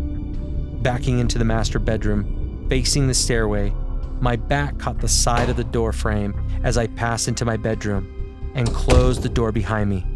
Backing 0.82 1.18
into 1.18 1.38
the 1.38 1.44
master 1.44 1.78
bedroom, 1.78 2.66
facing 2.68 3.06
the 3.06 3.14
stairway, 3.14 3.74
my 4.20 4.36
back 4.36 4.78
caught 4.78 4.98
the 4.98 5.08
side 5.08 5.48
of 5.48 5.56
the 5.56 5.64
door 5.64 5.92
frame 5.92 6.34
as 6.62 6.76
I 6.76 6.86
passed 6.88 7.28
into 7.28 7.44
my 7.44 7.56
bedroom 7.56 8.52
and 8.54 8.72
closed 8.72 9.22
the 9.22 9.28
door 9.28 9.52
behind 9.52 9.90
me. 9.90 10.06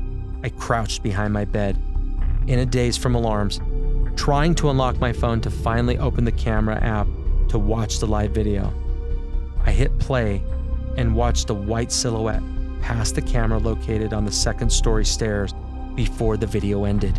I 0.43 0.51
crouched 0.51 1.03
behind 1.03 1.33
my 1.33 1.45
bed, 1.45 1.81
in 2.47 2.59
a 2.59 2.67
daze 2.67 2.97
from 2.97 3.15
alarms, 3.15 3.61
trying 4.17 4.55
to 4.57 4.71
unlock 4.71 4.99
my 4.99 5.13
phone 5.13 5.41
to 5.41 5.51
finally 5.51 5.99
open 5.99 6.25
the 6.25 6.33
camera 6.33 6.77
app 6.77 7.09
to 7.49 7.59
watch 7.59 7.99
the 7.99 8.07
live 8.07 8.33
video. 8.33 8.73
I 9.65 9.73
hit 9.73 9.99
play 9.99 10.43
and 10.97 11.15
watched 11.15 11.51
a 11.51 11.55
white 11.55 11.91
silhouette 11.91 12.43
pass 12.85 13.13
the 13.13 13.23
camera 13.23 13.59
located 13.59 14.13
on 14.13 14.27
the 14.27 14.31
second 14.31 14.71
story 14.71 15.07
stairs 15.07 15.55
before 15.95 16.37
the 16.37 16.47
video 16.47 16.85
ended. 16.85 17.19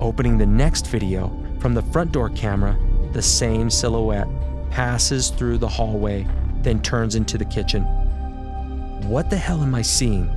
Opening 0.00 0.36
the 0.36 0.46
next 0.46 0.88
video 0.88 1.32
from 1.58 1.74
the 1.74 1.82
front 1.82 2.12
door 2.12 2.30
camera, 2.30 2.78
the 3.12 3.22
same 3.22 3.70
silhouette, 3.70 4.28
passes 4.70 5.30
through 5.30 5.58
the 5.58 5.68
hallway, 5.68 6.26
then 6.60 6.82
turns 6.82 7.14
into 7.14 7.38
the 7.38 7.44
kitchen. 7.44 7.82
What 9.08 9.30
the 9.30 9.36
hell 9.36 9.62
am 9.62 9.74
I 9.74 9.82
seeing? 9.82 10.28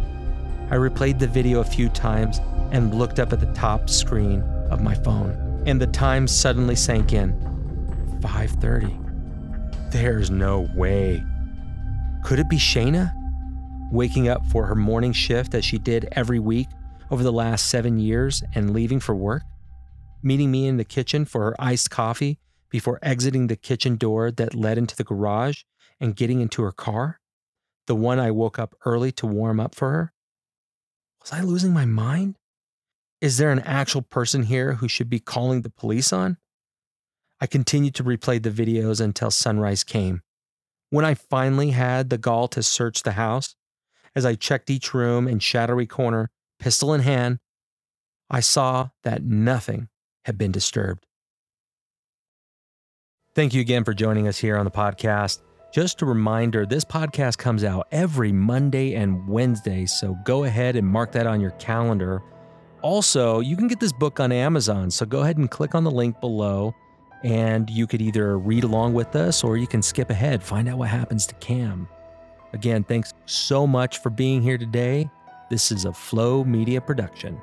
I 0.71 0.75
replayed 0.75 1.19
the 1.19 1.27
video 1.27 1.59
a 1.59 1.65
few 1.65 1.89
times 1.89 2.39
and 2.71 2.93
looked 2.93 3.19
up 3.19 3.33
at 3.33 3.39
the 3.39 3.51
top 3.53 3.89
screen 3.89 4.41
of 4.69 4.81
my 4.81 4.93
phone, 4.93 5.63
and 5.65 5.81
the 5.81 5.87
time 5.87 6.27
suddenly 6.27 6.75
sank 6.75 7.11
in. 7.11 7.33
5:30. 8.21 8.97
There's 9.91 10.29
no 10.29 10.69
way. 10.75 11.23
Could 12.23 12.39
it 12.39 12.49
be 12.49 12.57
Shayna? 12.57 13.13
Waking 13.91 14.27
up 14.27 14.45
for 14.45 14.67
her 14.67 14.75
morning 14.75 15.13
shift 15.13 15.55
as 15.55 15.65
she 15.65 15.79
did 15.79 16.07
every 16.11 16.39
week 16.39 16.67
over 17.09 17.23
the 17.23 17.31
last 17.31 17.65
seven 17.65 17.97
years 17.97 18.43
and 18.53 18.71
leaving 18.71 18.99
for 18.99 19.15
work? 19.15 19.43
Meeting 20.21 20.51
me 20.51 20.67
in 20.67 20.77
the 20.77 20.83
kitchen 20.83 21.23
for 21.23 21.43
her 21.43 21.55
iced 21.59 21.89
coffee 21.89 22.39
before 22.69 22.99
exiting 23.01 23.47
the 23.47 23.55
kitchen 23.55 23.95
door 23.95 24.31
that 24.31 24.53
led 24.53 24.77
into 24.77 24.95
the 24.95 25.03
garage 25.03 25.63
and 25.99 26.15
getting 26.15 26.41
into 26.41 26.61
her 26.61 26.71
car? 26.71 27.19
The 27.87 27.95
one 27.95 28.19
I 28.19 28.31
woke 28.31 28.59
up 28.59 28.75
early 28.85 29.11
to 29.13 29.25
warm 29.25 29.59
up 29.59 29.75
for 29.75 29.91
her? 29.91 30.13
Was 31.21 31.31
I 31.31 31.41
losing 31.41 31.73
my 31.73 31.85
mind? 31.85 32.35
Is 33.21 33.37
there 33.37 33.51
an 33.51 33.59
actual 33.59 34.01
person 34.01 34.43
here 34.43 34.75
who 34.75 34.87
should 34.87 35.09
be 35.09 35.19
calling 35.19 35.61
the 35.61 35.69
police 35.69 36.11
on? 36.13 36.37
I 37.41 37.47
continued 37.47 37.95
to 37.95 38.03
replay 38.03 38.41
the 38.41 38.51
videos 38.51 38.99
until 39.01 39.31
sunrise 39.31 39.83
came. 39.83 40.21
When 40.89 41.05
I 41.05 41.13
finally 41.13 41.71
had 41.71 42.09
the 42.09 42.17
gall 42.17 42.47
to 42.49 42.63
search 42.63 43.03
the 43.03 43.13
house, 43.13 43.55
as 44.15 44.25
I 44.25 44.35
checked 44.35 44.69
each 44.69 44.93
room 44.93 45.27
and 45.27 45.41
shadowy 45.41 45.85
corner, 45.85 46.29
pistol 46.59 46.93
in 46.93 47.01
hand, 47.01 47.39
I 48.29 48.41
saw 48.41 48.89
that 49.03 49.23
nothing 49.23 49.88
had 50.25 50.37
been 50.37 50.51
disturbed. 50.51 51.05
Thank 53.35 53.53
you 53.53 53.61
again 53.61 53.83
for 53.83 53.93
joining 53.93 54.27
us 54.27 54.37
here 54.37 54.57
on 54.57 54.65
the 54.65 54.71
podcast. 54.71 55.39
Just 55.71 56.01
a 56.01 56.05
reminder 56.05 56.65
this 56.65 56.83
podcast 56.83 57.37
comes 57.37 57.63
out 57.63 57.87
every 57.91 58.31
Monday 58.31 58.95
and 58.95 59.27
Wednesday, 59.27 59.85
so 59.85 60.17
go 60.25 60.45
ahead 60.45 60.75
and 60.75 60.87
mark 60.87 61.11
that 61.11 61.27
on 61.27 61.39
your 61.39 61.51
calendar. 61.51 62.23
Also, 62.81 63.39
you 63.39 63.55
can 63.55 63.67
get 63.67 63.79
this 63.79 63.93
book 63.93 64.19
on 64.19 64.31
Amazon, 64.31 64.89
so 64.89 65.05
go 65.05 65.19
ahead 65.19 65.37
and 65.37 65.51
click 65.51 65.75
on 65.75 65.83
the 65.83 65.91
link 65.91 66.19
below 66.19 66.73
and 67.23 67.69
you 67.69 67.85
could 67.85 68.01
either 68.01 68.37
read 68.37 68.63
along 68.63 68.93
with 68.93 69.15
us 69.15 69.43
or 69.43 69.57
you 69.57 69.67
can 69.67 69.81
skip 69.81 70.09
ahead, 70.09 70.41
find 70.41 70.69
out 70.69 70.77
what 70.77 70.87
happens 70.89 71.25
to 71.27 71.35
Cam. 71.35 71.87
Again, 72.53 72.83
thanks 72.83 73.13
so 73.25 73.67
much 73.67 73.99
for 73.99 74.09
being 74.09 74.41
here 74.41 74.57
today. 74.57 75.09
This 75.49 75.71
is 75.71 75.85
a 75.85 75.93
Flow 75.93 76.43
Media 76.43 76.81
production. 76.81 77.39